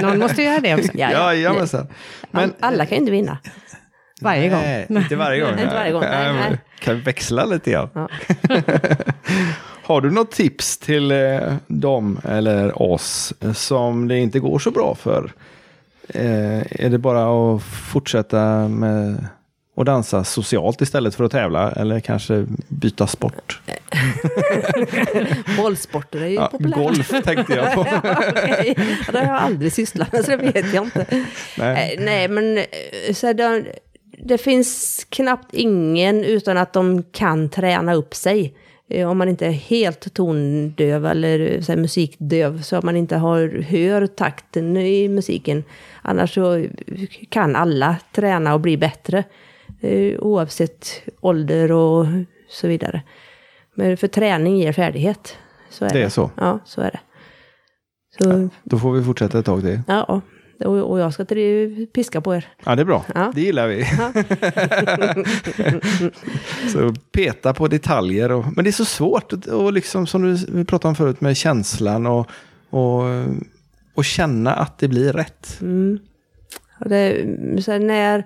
[0.00, 0.90] Någon måste göra det också.
[0.94, 1.66] Ja, Ja.
[2.30, 3.38] Men All- Alla kan ju inte vinna.
[4.20, 4.60] Varje gång.
[4.60, 5.50] Nej, inte varje gång.
[5.50, 6.58] Inte varje gång, nej, men nej.
[6.80, 7.88] Kan växla lite grann.
[7.94, 8.08] Ja.
[9.84, 14.94] Har du något tips till eh, dem eller oss som det inte går så bra
[14.94, 15.32] för?
[16.14, 19.26] Eh, är det bara att fortsätta med
[19.76, 23.60] att dansa socialt istället för att tävla eller kanske byta sport?
[25.56, 26.74] Bollsporter är ju Ja, populärt.
[26.78, 27.86] golf tänkte jag på.
[28.02, 28.22] Ja,
[29.12, 31.06] Det har jag aldrig sysslat med, så det vet jag inte.
[31.58, 31.94] Nej.
[31.98, 32.64] Eh, Nej, men eh,
[33.14, 33.64] så det,
[34.24, 38.54] det finns knappt ingen utan att de kan träna upp sig.
[38.92, 42.96] Eh, Om man inte är helt tondöv eller eh, så här, musikdöv, så att man
[42.96, 45.64] inte har, hör takten i musiken.
[46.02, 46.66] Annars så
[47.28, 49.24] kan alla träna och bli bättre,
[49.80, 52.06] eh, oavsett ålder och
[52.48, 53.02] så vidare.
[53.74, 55.36] Men för träning ger färdighet.
[55.70, 56.30] Så är Det är så.
[56.36, 57.00] Ja, så är det.
[58.18, 59.80] Så, Då får vi fortsätta ett tag till.
[59.86, 60.20] ja, ja.
[60.64, 61.24] Och, jag ska
[61.92, 62.48] piska på er.
[62.64, 63.04] Ja, det är bra.
[63.14, 63.32] Ja.
[63.34, 63.84] Det gillar vi.
[66.72, 68.32] så peta på detaljer.
[68.32, 69.32] Och, men det är så svårt.
[69.32, 72.30] Och liksom som du, pratade om förut med känslan och,
[72.70, 73.02] och,
[73.94, 75.58] och känna att det blir rätt.
[75.60, 75.98] Mm.
[76.80, 77.24] Och det,
[77.78, 78.24] när,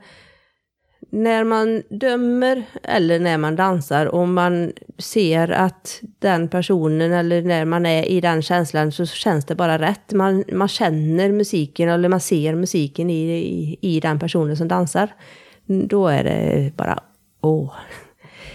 [1.10, 7.64] när man dömer eller när man dansar och man ser att den personen eller när
[7.64, 10.12] man är i den känslan så känns det bara rätt.
[10.12, 15.08] Man, man känner musiken eller man ser musiken i, i, i den personen som dansar.
[15.66, 16.98] Då är det bara
[17.40, 17.72] åh.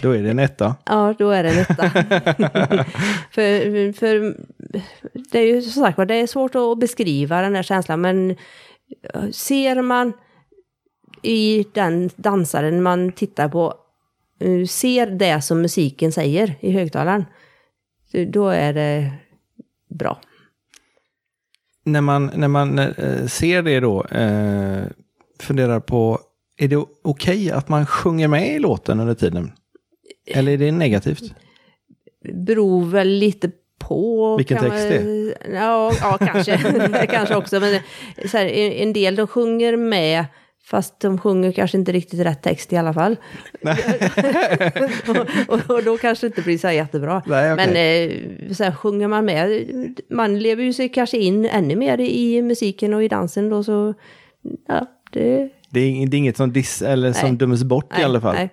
[0.02, 0.76] Då är det en etta.
[0.84, 1.90] Ja, då är det en etta.
[3.30, 4.36] för, för
[5.32, 9.30] det är ju som sagt det är svårt att beskriva den här känslan, men eh,
[9.32, 10.12] ser man
[11.22, 13.74] i den dansaren man tittar på,
[14.40, 17.24] eh, ser det som musiken säger i högtalaren,
[18.28, 19.12] då är det
[19.88, 20.20] bra.
[21.84, 24.82] När man, när man eh, ser det då, eh,
[25.40, 26.20] funderar på,
[26.56, 29.52] är det okej att man sjunger med i låten under tiden?
[30.26, 31.34] Eller är det negativt?
[32.34, 34.36] beror väl lite på...
[34.36, 36.58] Vilken text man- Ja, ja kanske.
[37.10, 37.60] kanske också.
[37.60, 37.80] Men
[38.32, 40.24] här, en en del de sjunger med,
[40.64, 43.16] fast de sjunger kanske inte riktigt rätt text i alla fall.
[45.08, 45.16] och,
[45.54, 47.22] och, och då kanske det inte blir så här jättebra.
[47.26, 47.66] Nej, okej.
[47.66, 49.66] Men eh, så här, sjunger man med,
[50.10, 53.94] man lever ju sig kanske in ännu mer i musiken och i dansen då så...
[54.68, 55.48] Ja, det...
[55.70, 57.38] Det är, det är inget som, diss, eller som Nej.
[57.38, 58.34] döms bort i alla fall.
[58.34, 58.50] Nej.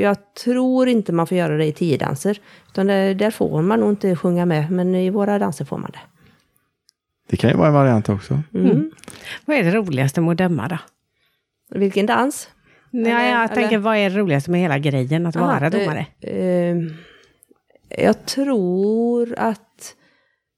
[0.00, 2.40] Jag tror inte man får göra det i tio danser.
[2.68, 5.90] Utan det, där får man nog inte sjunga med, men i våra danser får man
[5.90, 6.00] det.
[7.28, 8.42] Det kan ju vara en variant också.
[8.54, 8.90] Mm.
[9.44, 10.78] Vad är det roligaste med att döma då?
[11.74, 12.48] Vilken dans?
[12.90, 15.70] Nej, Eller- jag eller- tänker, vad är det roligaste med hela grejen att Aha, vara
[15.70, 16.06] domare?
[16.20, 16.76] Eh, eh,
[17.98, 19.94] jag tror att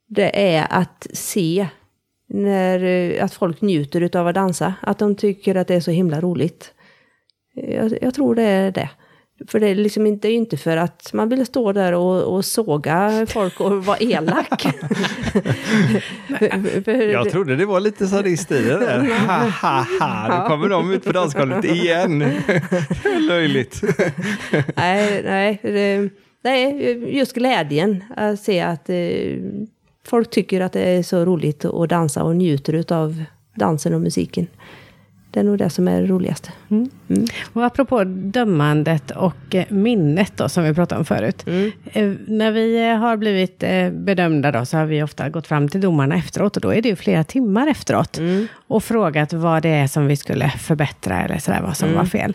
[0.09, 1.67] det är att se
[2.29, 4.75] när, eh, att folk njuter av att dansa.
[4.83, 6.75] Att de tycker att det är så himla roligt.
[7.55, 8.91] Jag, jag tror det är det.
[9.49, 12.35] För det är liksom inte, det är inte för att man vill stå där och,
[12.35, 14.67] och såga folk och vara elak.
[17.13, 19.01] Jag trodde det var lite sadist i det där.
[19.27, 20.43] Ha, ha, ha.
[20.43, 22.33] Nu kommer de ut på dansgolvet igen.
[23.29, 23.83] Löjligt.
[24.77, 26.11] nej, nej, det,
[26.43, 28.97] nej, just glädjen att se att eh,
[30.07, 33.25] folk tycker att det är så roligt att dansa och njuter av
[33.55, 34.47] dansen och musiken.
[35.35, 36.51] Det är nog det som är det roligaste.
[36.71, 36.89] Mm.
[37.53, 41.45] Och apropå dömandet och eh, minnet då, som vi pratade om förut.
[41.47, 41.73] Mm.
[41.93, 43.59] Eh, när vi eh, har blivit
[43.93, 46.57] bedömda då, så har vi ofta gått fram till domarna efteråt.
[46.57, 48.19] Och då är det ju flera timmar efteråt.
[48.19, 48.47] Mm.
[48.67, 51.99] Och frågat vad det är som vi skulle förbättra eller sådär, vad som Mm.
[51.99, 52.35] var fel.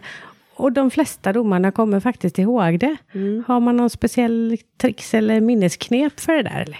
[0.55, 2.95] Och de flesta domarna kommer faktiskt ihåg det.
[3.13, 3.43] Mm.
[3.47, 6.61] Har man någon speciell tricks eller minnesknep för det där?
[6.67, 6.77] Eller?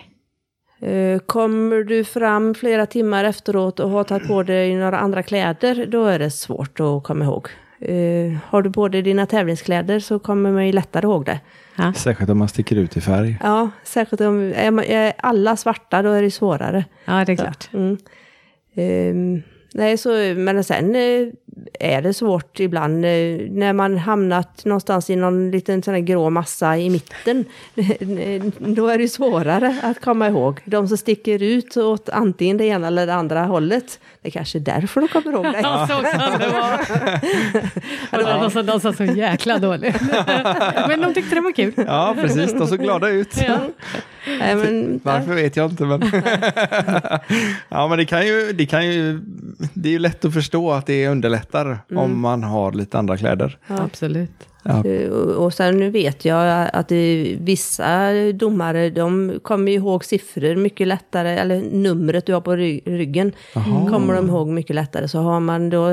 [0.82, 5.86] Eh, Kommer du fram flera timmar efteråt och har tagit på dig några andra kläder,
[5.86, 7.48] då är det svårt att komma ihåg.
[7.82, 11.40] Eh, Har du på dig dina tävlingskläder så kommer man ju lättare ihåg det.
[11.76, 11.94] Ja.
[11.94, 13.38] Särskilt om man sticker ut i färg.
[13.44, 16.86] Ja, särskilt om är man- är alla svarta, då är det svårare.
[17.06, 17.70] ja, det är klart.
[17.74, 17.98] Mm.
[18.76, 19.42] Ehm,
[19.74, 21.28] nej, så, men sen eh,
[21.80, 23.12] är det svårt ibland eh,
[23.50, 27.46] när man hamnat någonstans i någon liten sån här grå massa i mitten.
[28.58, 30.60] Då är det svårare att komma ihåg.
[30.66, 34.00] De som sticker ut åt antingen det ena eller det andra hållet.
[34.22, 35.62] Det är kanske är därför de kommer ihåg dig.
[35.64, 36.80] Ja, så kan det vara.
[38.34, 40.02] Ja, de som dansade så jäkla dåligt.
[40.88, 41.74] Men de tyckte det var kul.
[41.78, 42.54] Ja, precis.
[42.54, 43.42] De såg glada ut.
[43.48, 43.58] Ja.
[44.40, 46.02] Nej, men, Varför vet jag inte, men...
[47.70, 49.20] ja, men det kan, ju, det kan ju...
[49.74, 53.58] Det är ju lätt att förstå att det underlättar om man har lite andra kläder.
[53.68, 54.32] Absolut.
[54.64, 54.86] Ja.
[54.86, 56.92] Eh, Och sen nu vet jag att
[57.40, 62.82] vissa domare, de kommer ju ihåg siffror mycket lättare, eller numret du har på ry-
[62.86, 63.32] ryggen,
[63.90, 65.08] kommer de ihåg mycket lättare.
[65.08, 65.88] Så har man då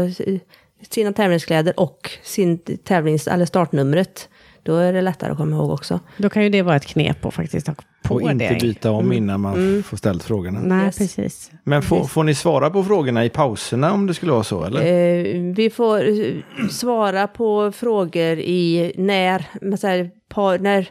[0.91, 4.29] sina tävlingskläder och sin tävlings, eller startnumret,
[4.67, 6.01] då är det lättare att komma ihåg också.
[6.17, 8.61] Då kan ju det vara ett knep att faktiskt ha på Och inte det.
[8.61, 10.61] byta om innan man får ställt frågorna.
[10.63, 10.99] Nej, Yes.
[10.99, 11.51] precis.
[11.65, 14.81] Men får, får ni svara på frågorna i pauserna om det skulle vara så, eller?
[14.81, 16.35] Eh, vi får eh,
[16.71, 20.89] svara på frågor i när, men så här, par, när,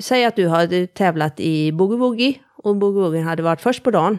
[0.00, 4.18] säg att du hade tävlat i boogie woogie och boogie hade varit först på dagen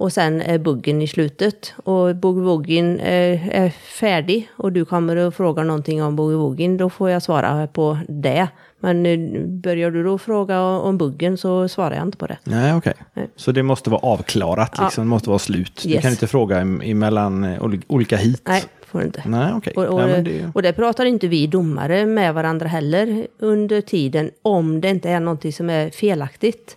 [0.00, 5.16] och sen är buggen i slutet och boogie woogien eh, är färdig och du kommer
[5.16, 8.48] och frågar någonting om boogie woogien då får jag svara på det.
[8.82, 12.38] Men eh, börjar du då fråga om buggen så svarar jag inte på det.
[12.44, 12.92] Nej, okej.
[13.14, 13.28] Nej.
[13.36, 14.84] Så det måste vara avklarat, Ja.
[14.84, 15.04] liksom.
[15.04, 15.80] Det måste vara slut.
[15.84, 16.02] Du Yes.
[16.02, 18.42] kan inte fråga em- emellan eh, oli- olika hit.
[18.48, 19.22] Nej, får du inte.
[19.26, 19.72] Nej, okej.
[19.76, 20.50] Och, och, Nej, det...
[20.54, 25.20] och det pratar inte vi domare med varandra heller under tiden om det inte är
[25.20, 26.76] någonting som är felaktigt.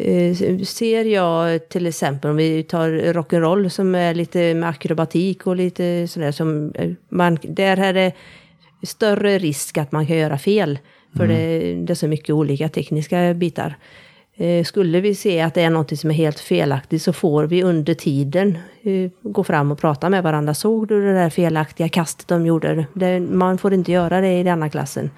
[0.00, 5.56] Eh, Ser jag till exempel om vi tar rock'n'roll som är lite med akrobatik och
[5.56, 8.12] lite sådär som eh, man, där är det
[8.82, 10.78] större risk att man kan göra fel.
[11.16, 13.74] För det, det är så mycket olika tekniska bitar.
[14.36, 17.62] Eh, Skulle vi se att det är något som är helt felaktigt så får vi
[17.62, 20.54] under tiden eh, gå fram och prata med varandra.
[20.54, 22.86] Såg du det där felaktiga kastet de gjorde?
[22.94, 25.10] Det, man får inte göra det i denna klassen.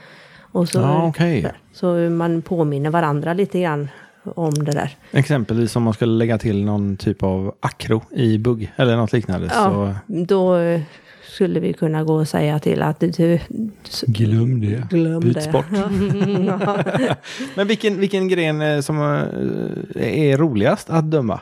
[0.52, 1.46] Och så, Ja, okej.
[1.72, 3.88] så man påminner varandra lite grann
[4.34, 4.96] om det där.
[5.12, 9.50] Exempelvis om man skulle lägga till någon typ av akro i bugg eller något liknande.
[9.54, 10.80] Ja, Så då eh,
[11.28, 13.38] skulle vi kunna gå och säga till att du...
[14.06, 14.88] glöm det.
[14.90, 15.42] Glöm Byt det.
[15.42, 15.66] sport.
[16.46, 16.84] Ja.
[17.54, 18.98] Men vilken, vilken gren eh, som
[19.94, 21.40] eh, är roligast att döma?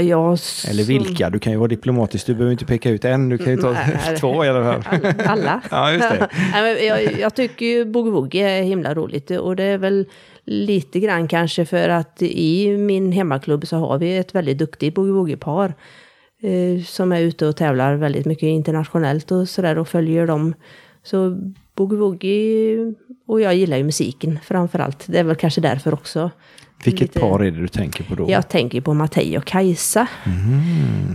[0.00, 1.30] Ja, som- Eller vilka?
[1.30, 2.26] Du kan ju vara diplomatisk.
[2.26, 3.28] Du behöver inte peka ut en.
[3.28, 4.16] Du kan ju ta Nej.
[4.20, 4.82] två i alla fall.
[5.04, 5.60] All- Alla.
[5.70, 6.28] Ja, just det.
[6.52, 10.06] Nej, jag, jag tycker ju Boogie Woogie är himla roligt och det är väl
[10.44, 15.12] lite grann kanske för att i min hemmaklubb så har vi ett väldigt duktigt Boogie
[15.12, 15.74] Woogie-par
[16.42, 20.54] eh, som är ute och tävlar väldigt mycket internationellt och sådär och följer dem.
[21.02, 21.36] Så
[21.76, 22.94] Boogie Woogie
[23.26, 25.04] och jag gillar ju musiken framför allt.
[25.06, 26.30] Det är väl kanske därför också.
[26.84, 28.30] Vilket Lite- par är det du tänker på då?
[28.30, 30.06] Jag tänker på Mattei och Kajsa.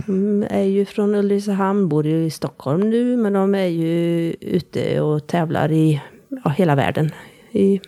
[0.06, 5.00] De är ju från Ulricehamn, bor ju i Stockholm nu, men de är ju ute
[5.00, 6.02] och tävlar i
[6.44, 7.10] ja, hela världen.
[7.52, 7.80] I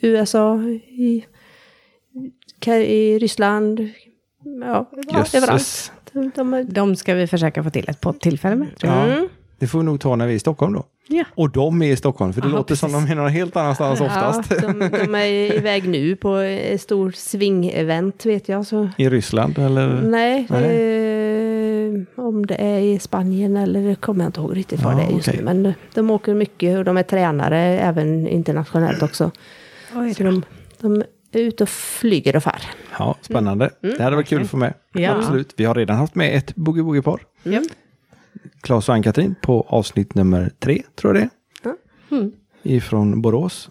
[0.00, 1.24] USA, i,
[2.66, 5.34] i Ryssland, ja, ja överallt.
[5.34, 5.92] Jösses.
[6.12, 8.76] De, de är, De ska vi försöka få till ett poddtillfälle med.
[8.78, 9.12] Tror jag.
[9.12, 9.28] mm,
[9.58, 10.84] Det får vi nog ta när vi är i Stockholm då.
[11.08, 11.24] Ja.
[11.34, 13.06] Och de är i Stockholm, för det Ja, låter som precis.
[13.08, 14.50] de är någon helt annanstans oftast.
[14.50, 15.26] ja, de, de är
[15.56, 18.66] iväg nu på ett stort swing-event vet jag.
[18.66, 18.88] Så.
[18.98, 19.88] I Ryssland eller?
[20.02, 21.96] Nej, Nej.
[21.96, 24.98] Eh, om det är i Spanien eller det kommer jag inte ihåg riktigt vad Ja,
[24.98, 25.40] det är just okej.
[25.40, 25.44] nu.
[25.44, 29.30] Men de åker mycket och de är tränare även internationellt också.
[29.96, 30.42] Oj Så de,
[30.80, 31.02] de
[31.32, 32.62] är ute och flyger och far.
[32.98, 33.70] Ja, spännande.
[33.80, 34.74] det hade varit kul att få med.
[34.92, 35.10] Ja.
[35.18, 35.54] Absolut.
[35.56, 37.18] Vi har redan haft med ett boogie-woogie-par.
[37.42, 37.60] Ja.
[38.62, 41.30] Claes och Ann-Katrin på avsnitt nummer tre, tror jag det.
[42.16, 42.32] Mm.
[42.62, 43.70] Ifrån Borås.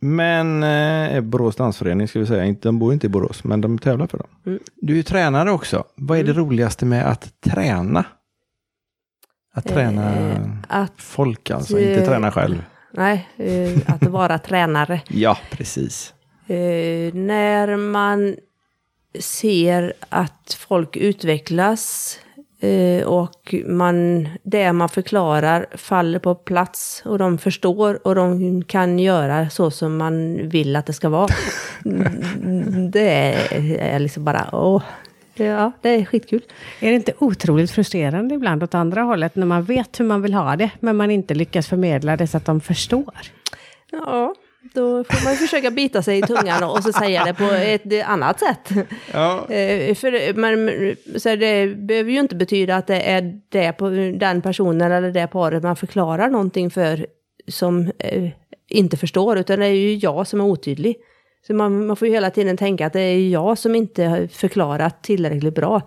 [0.00, 4.06] Men eh, Borås dansförening ska vi säga, de bor inte i Borås, men de tävlar
[4.06, 4.28] för dem.
[4.46, 4.58] Mm.
[4.76, 5.84] Du är tränare också.
[5.94, 8.04] Vad är det roligaste med att träna?
[9.54, 12.64] Att träna Eh, att, folk alltså, eh, inte träna själv.
[12.92, 15.00] nej, eh, att vara tränare.
[15.08, 16.14] Ja, precis.
[16.46, 18.36] Eh, när man
[19.20, 22.31] ser att folk utvecklas eh,
[23.06, 29.50] och man, det man förklarar faller på plats och de förstår och de kan göra
[29.50, 31.28] så som man vill att det ska vara.
[31.84, 34.82] Mm, det är, är liksom bara, åh,
[35.34, 36.42] ja, det är skitkul.
[36.80, 40.34] Är det inte otroligt frustrerande ibland åt andra hållet när man vet hur man vill
[40.34, 43.14] ha det, men man inte lyckas förmedla det så att de förstår?
[43.90, 48.04] Ja, då får man försöka bita sig i tungan och så säga det på ett
[48.06, 48.88] annat sätt.
[49.12, 50.70] Ja, Eh, för, men
[51.20, 55.26] så det behöver ju inte betyda att det är det, på, den personen eller det
[55.26, 57.06] paret man förklarar någonting för
[57.48, 58.30] som eh,
[58.68, 60.96] inte förstår, utan det är ju jag som är otydlig.
[61.46, 64.26] Så man, man får ju hela tiden tänka att det är jag som inte har
[64.26, 65.82] förklarat tillräckligt bra.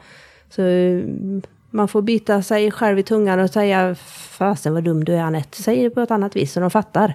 [0.49, 3.95] Så mm, man får bita sig själv i tungan och säga
[4.37, 5.61] fasen vad dum du är Anette.
[5.61, 7.13] Säg det på ett annat vis så de fattar.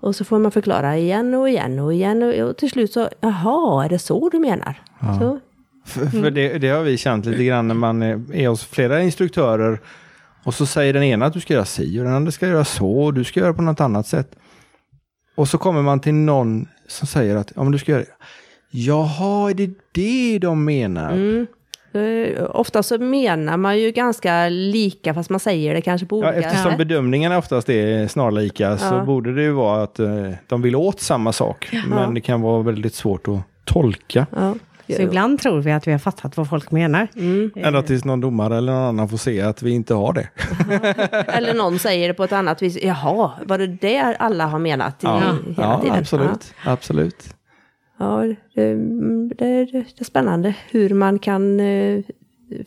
[0.00, 3.08] Och så får man förklara igen och igen och igen och, och till slut så,
[3.20, 4.82] jaha, är det så du menar?
[5.18, 5.40] Så,
[5.84, 9.02] För, för det, det har vi känt lite grann när man är, är hos flera
[9.02, 9.80] instruktörer
[10.44, 12.64] och så säger den ena att du ska göra si och den andra ska göra
[12.64, 14.36] så och du ska göra på något annat sätt.
[15.34, 18.04] Och så kommer man till någon som säger att ja, men du ska göra
[18.70, 21.12] Jaha, är det det de menar?
[21.12, 21.46] mm.
[21.92, 26.28] Eh, Ofta så menar man ju ganska lika fast man säger det kanske på Ja,
[26.32, 26.78] olika eftersom sätt.
[26.78, 29.04] bedömningarna oftast är snarlika så Ja.
[29.04, 31.68] borde det ju vara att eh, de vill åt samma sak.
[31.88, 34.26] Men det kan vara väldigt svårt att tolka.
[34.36, 34.54] Ja.
[34.96, 37.08] Så ibland tror vi att vi har fattat vad folk menar.
[37.16, 37.50] Mm.
[37.56, 40.28] Ända tills någon domare eller någon annan får se att vi inte har det.
[41.32, 42.78] Eller någon säger det på ett annat vis.
[42.82, 45.06] Jaha, var det det alla har menat i,
[45.56, 46.54] ja absolut.
[46.64, 47.34] absolut.
[48.00, 48.22] Ja,
[48.54, 48.74] det,
[49.34, 52.02] det, det är spännande hur man kan eh,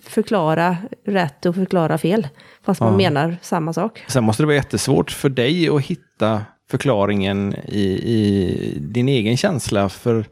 [0.02, 2.28] förklara rätt och förklara fel.
[2.64, 2.98] Fast man Ja.
[2.98, 4.04] menar samma sak.
[4.08, 9.90] Sen måste det vara jättesvårt för dig att hitta förklaringen i, i din egen känsla
[9.90, 10.26] för,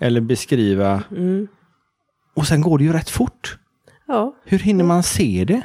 [0.00, 1.02] eller beskriva.
[1.10, 1.48] Mm.
[2.34, 3.58] Och sen går det ju rätt fort.
[4.06, 5.62] Ja, Hur hinner man se det?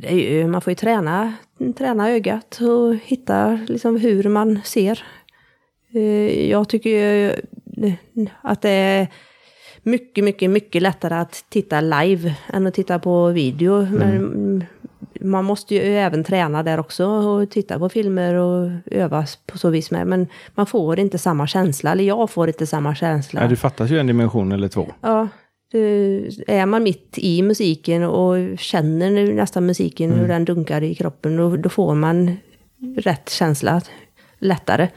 [0.00, 1.32] det ju, man får ju träna,
[1.78, 5.02] träna ögat och hitta liksom hur man ser.
[5.94, 7.32] Eh, Jag tycker ju
[8.42, 9.08] att det är
[9.82, 13.86] mycket, mycket, mycket lättare att titta live än att titta på video.
[13.90, 14.64] Men mm,
[15.20, 19.70] man måste ju även träna där också och titta på filmer och öva på så
[19.70, 20.06] vis med.
[20.06, 23.42] Men man får inte samma känsla, eller jag får inte samma känsla.
[23.42, 24.92] Ja, det fattas ju en dimension eller två.
[25.00, 25.28] Ja,
[26.46, 31.36] är man mitt i musiken och känner nu nästan musiken, hur den dunkar i kroppen,
[31.36, 32.36] då, då får man
[32.96, 33.80] rätt känsla
[34.38, 34.88] lättare.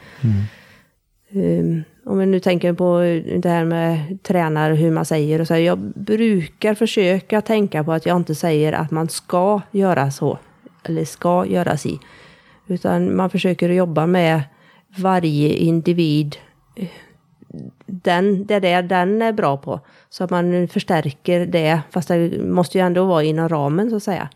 [1.32, 2.98] Um, om jag nu tänker på
[3.42, 5.54] det här med tränare, hur man säger och så.
[5.54, 10.38] här, Jag brukar försöka tänka på att jag inte säger att man ska göra så.
[10.82, 11.98] Eller ska göra si.
[12.66, 14.42] Utan man försöker jobba med
[14.98, 16.36] varje individ
[17.86, 19.80] den, det är det den är bra på.
[20.08, 24.02] Så att man förstärker det, fast det måste ju ändå vara inom ramen så att
[24.02, 24.28] säga.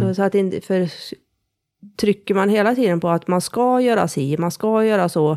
[0.00, 0.88] Så, så att inte, för
[1.96, 5.36] trycker man hela tiden på att man ska göra si, man ska göra så,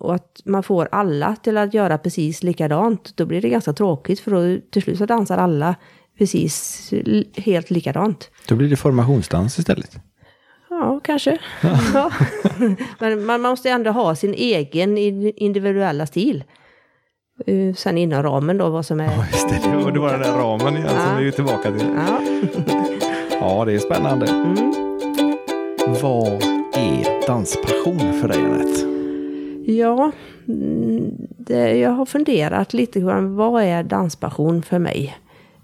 [0.00, 4.20] och att man får alla till att göra precis likadant, då blir det ganska tråkigt,
[4.20, 5.74] för då till slut så dansar alla
[6.18, 6.90] precis
[7.36, 8.30] helt likadant.
[8.48, 9.96] Då blir det formationsdans istället.
[10.70, 11.38] Ja, kanske.
[11.94, 12.10] Ja.
[12.98, 16.44] Men man måste ändå ha sin egen in- individuella stil.
[17.46, 19.04] Eh, Sen inom ramen då, vad som är...
[19.04, 19.76] Ja, just det.
[19.84, 21.16] Var- Det var den där ramen igen som Ja.
[21.18, 21.86] vi är tillbaka till.
[21.96, 22.20] Ja.
[23.42, 24.26] Ja, det är spännande.
[24.26, 24.56] Mm.
[26.02, 26.42] Vad
[26.74, 28.99] är danspassion för dig, Anette?
[29.66, 30.12] Ja,
[30.48, 35.16] mm, det, jag har funderat lite på vad är danspassion för mig.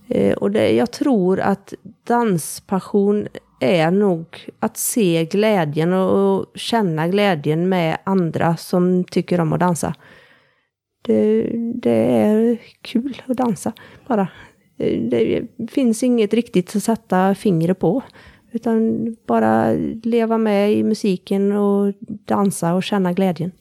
[0.08, 1.74] Eh, och det, jag tror att
[2.04, 3.26] danspassion
[3.60, 4.26] är nog
[4.58, 9.94] att se glädjen och, och känna glädjen med andra som tycker om att dansa.
[11.02, 13.72] Det, det är kul att dansa
[14.06, 14.28] bara.
[14.78, 18.02] Eh, det finns inget riktigt att sätta fingret på.
[18.52, 19.72] Utan bara
[20.02, 21.94] leva med i musiken och
[22.26, 23.52] dansa och känna glädjen.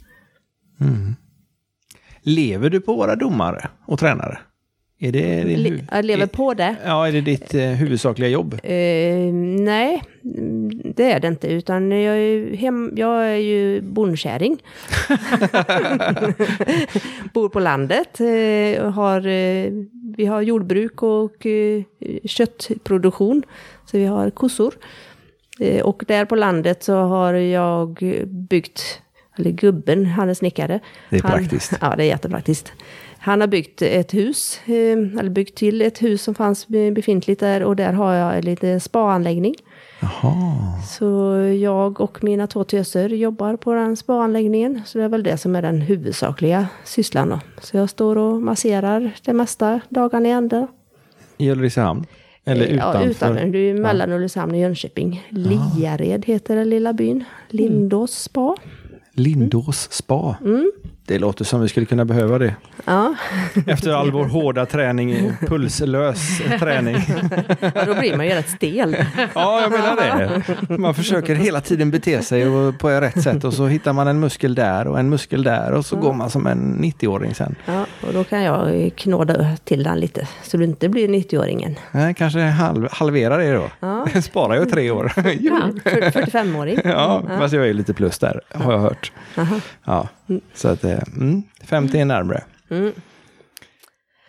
[2.21, 4.37] Lever du på våra domare och tränare?
[4.99, 6.75] Är det, din Le- jag lever på det.
[6.85, 8.53] Ja, är det ditt eh, huvudsakliga jobb?
[8.63, 11.47] Eh, nej, mm, det är det inte.
[11.47, 14.57] Utan jag är, hem, jag är ju bondkärring.
[17.33, 18.19] Bor på landet.
[18.81, 19.71] Och har, eh,
[20.17, 21.47] vi har jordbruk och
[22.23, 23.43] köttproduktion.
[23.85, 24.73] Så vi har kossor.
[25.83, 27.99] Och där på landet så har jag
[28.49, 29.01] byggt,
[29.37, 30.79] eller gubben, han är snickare.
[31.09, 31.73] Det är han, praktiskt.
[31.81, 32.71] Ja, det är jättepraktiskt.
[33.17, 34.73] Han har byggt ett hus, eh,
[35.19, 38.45] eller byggt till ett hus som fanns be- befintligt där och där har jag en
[38.45, 39.55] liten spaanläggning.
[40.01, 40.33] Jaha.
[40.99, 41.05] Så
[41.61, 44.81] jag och mina två töser jobbar på den spaanläggningen.
[44.85, 47.39] Så det är väl det som är den huvudsakliga sysslan då.
[47.61, 50.67] Så jag står och masserar det mesta dagarna i ända.
[51.37, 52.05] I Ulricehamn?
[52.45, 52.99] Eller utanför?
[53.01, 53.45] Ja, utanför.
[53.45, 55.23] Det är mellan Ulricehamn och Jönköping.
[55.29, 57.23] Liared heter den lilla byn.
[57.49, 58.55] Lindås spa.
[59.15, 60.37] Lindås spa.
[60.45, 60.71] Mm.
[61.07, 62.55] Det låter som vi skulle kunna behöva det.
[62.85, 63.15] Ja,
[63.67, 66.97] Efter all vår hårda träning, pulslös träning.
[67.75, 68.95] ja, då blir man ju rätt stel.
[69.35, 69.95] Ja, jag menar
[70.67, 70.77] det.
[70.77, 72.45] Man försöker hela tiden bete sig
[72.79, 75.85] på rätt sätt och så hittar man en muskel där och en muskel där och
[75.85, 77.55] så går man som en 90-åring sen.
[77.65, 80.27] Ja, och då kan jag knåda till den lite.
[80.43, 81.75] Så du inte blir 90-åringen.
[81.91, 83.69] Nej, kanske halv, halvera det då.
[83.79, 84.07] Ja.
[84.21, 85.11] Sparar jag tre år.
[85.15, 85.23] Ja,
[85.83, 86.79] för- 45-åring.
[86.83, 89.11] Ja, fast jag är lite plus där, har jag hört.
[89.37, 89.55] Aha.
[89.85, 90.07] Ja,
[90.53, 92.43] så att eh, mm, 50 är närmre.
[92.69, 92.91] Mm.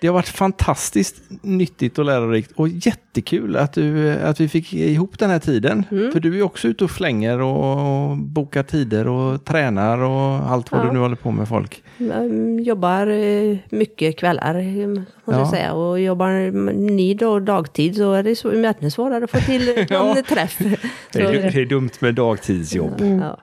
[0.00, 5.18] det har varit fantastiskt nyttigt och lärorikt och jättekul att, du, att vi fick ihop
[5.18, 5.84] den här tiden.
[5.90, 6.12] Mm.
[6.12, 10.80] För du är också ute och flänger och bokar tider och tränar och allt vad
[10.80, 10.84] Ja.
[10.86, 11.82] du nu håller på med folk.
[11.98, 15.38] Jag jobbar eh, mycket kvällar, eh, måste Ja.
[15.38, 15.72] jag säga.
[15.72, 18.50] Och jobbar ni då dagtid så är det så,
[18.90, 20.22] svårare att få till någon Ja.
[20.28, 20.58] träff.
[20.58, 20.76] Det är,
[21.12, 23.00] Så, det är dumt med dagtidsjobb.
[23.22, 23.38] ja.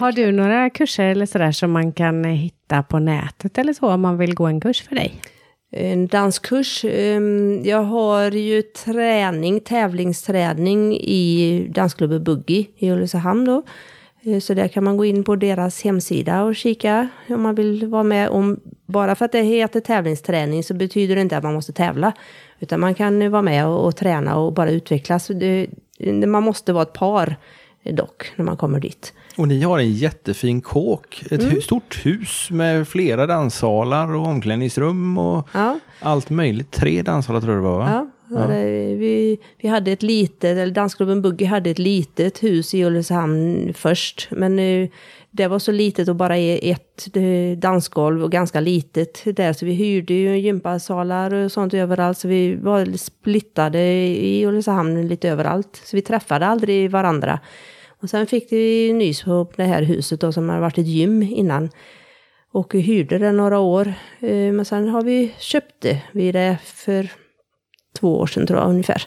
[0.00, 3.88] Har du några kurser eller sådär som man kan eh, hitta på nätet eller så
[3.92, 5.14] om man vill gå en kurs för dig?
[5.72, 6.84] En danskurs.
[6.84, 13.62] ehm, Jag har ju träning, tävlingsträning i dansklubben Buggy i Ulricehamn då.
[14.22, 17.86] Eh, Så där kan man gå in på deras hemsida och kika om man vill
[17.86, 18.28] vara med.
[18.28, 22.12] Om, bara för att det heter tävlingsträning så betyder det inte att man måste tävla.
[22.60, 25.26] Utan man kan vara med och, och träna och bara utvecklas.
[25.26, 25.66] Det,
[26.26, 27.36] man måste vara ett par
[27.90, 29.12] dock när man kommer dit.
[29.40, 31.60] Och ni har en jättefin kåk, ett Mm.
[31.60, 35.78] stort hus med flera danssalar och omklädningsrum och Ja.
[36.00, 36.70] allt möjligt.
[36.70, 38.10] Tre danssalar tror jag det var va?
[38.30, 42.84] Ja, det, vi, vi hade ett litet, eller dansklubben Buggy hade ett litet hus i
[42.84, 44.28] Ulricehamn först.
[44.30, 44.88] Men eh,
[45.30, 49.52] det var så litet och bara ett eh, dansgolv och ganska litet där.
[49.52, 52.18] Så vi hyrde ju gympasalar och sånt överallt.
[52.18, 55.80] Så vi var splittade i Ulricehamn lite överallt.
[55.84, 57.38] Så vi träffade aldrig varandra.
[58.02, 61.22] Och sen fick vi nys på det här huset då som har varit ett gym
[61.22, 61.70] innan.
[62.52, 63.92] Och hyrde det några år.
[64.20, 66.02] Eh, men sen har vi köpt det.
[66.12, 67.12] Vi det för
[67.98, 69.06] två år sedan tror jag ungefär.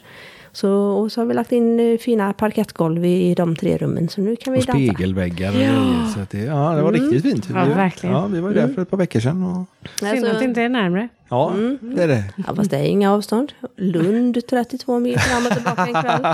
[0.55, 4.09] Så, och så har vi lagt in eh, fina parkettgolv i, i de tre rummen.
[4.09, 4.93] Så nu kan vi Och dansa.
[4.93, 6.05] spegelväggar grejer.
[6.13, 7.01] Så att det, ja, det var Mm.
[7.11, 7.49] riktigt fint.
[7.53, 8.15] Ja, vi, verkligen.
[8.15, 9.43] Ja, vi var ju där för ett par veckor sedan.
[9.43, 9.65] Och,
[9.99, 11.07] Synd Alltså, att det inte är närmare.
[11.29, 11.77] ja, Mm.
[11.81, 12.23] det är det.
[12.47, 13.51] ja, fast det är inga avstånd.
[13.77, 16.33] Lund 32 mil fram och tillbaka en kväll.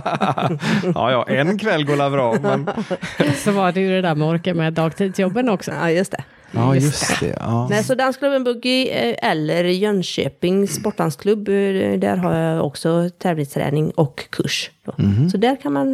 [0.96, 2.36] Ja, ja, en kväll går la bra.
[2.42, 2.70] Men...
[3.36, 5.72] Så var det ju det där med att orka med dagtidsjobben också.
[5.72, 6.24] Ja, just det.
[6.52, 7.36] Ja, just det.
[7.40, 7.68] Ja.
[7.70, 14.30] Nej, så Dansklubben Buggy eh, eller Jönköping sportdansklubb, eh, där har jag också tävlingsträning och
[14.30, 14.72] kurs.
[14.86, 14.94] Då.
[15.32, 15.94] Så där kan man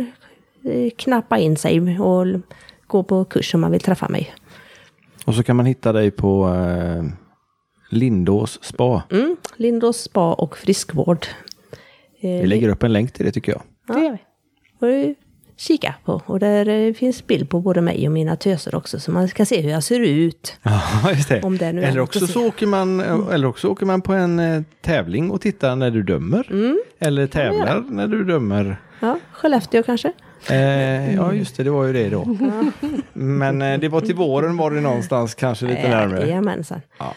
[0.63, 2.25] eh, knappa in sig och
[2.87, 4.33] gå på kurs om man vill träffa mig.
[5.25, 7.03] Och så kan man hitta dig på eh,
[7.89, 9.03] Lindås spa.
[9.11, 11.25] Mm, Lindås spa och friskvård.
[12.21, 13.61] Vi lägger upp en länk till det tycker jag.
[13.95, 14.17] Det gör
[14.79, 15.15] vi.
[15.57, 16.21] Kika på.
[16.25, 19.45] Och där eh, finns bild på både mig och mina töser också, så man ska
[19.45, 20.59] se hur jag ser ut.
[20.63, 21.41] Ja, just det.
[21.41, 22.99] Om det nu eller, också så åker man,
[23.31, 26.47] eller också åker man på en eh, tävling och tittar när du dömer.
[26.51, 26.79] Mm.
[26.99, 28.77] Eller tävlar när du dömer.
[28.99, 30.13] Ja, Skellefteå kanske?
[30.49, 32.37] Eh, ja, just det, det var ju det då.
[33.13, 36.19] Men eh, det var till våren var det någonstans, kanske lite närmare.
[36.19, 36.81] Jajamensan.
[36.99, 37.13] Ja.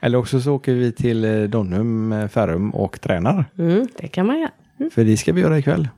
[0.00, 3.44] Eller också så åker vi till eh, Donum, eh, Färum och tränar.
[3.58, 3.88] Mm.
[3.98, 4.50] Det kan man göra.
[4.90, 5.88] För det ska vi göra ikväll.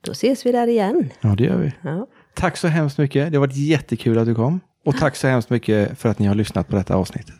[0.00, 1.10] Då ses vi där igen.
[1.20, 1.72] Ja, det gör vi.
[1.82, 2.06] Ja.
[2.34, 3.30] Tack så hemskt mycket.
[3.32, 4.60] Det har varit jättekul att du kom.
[4.84, 7.34] Och tack så hemskt mycket för att ni har lyssnat på detta avsnittet.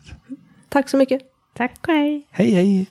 [0.69, 1.21] Tack så mycket.
[1.53, 2.27] Tack och hej.
[2.31, 2.79] Hej, hej!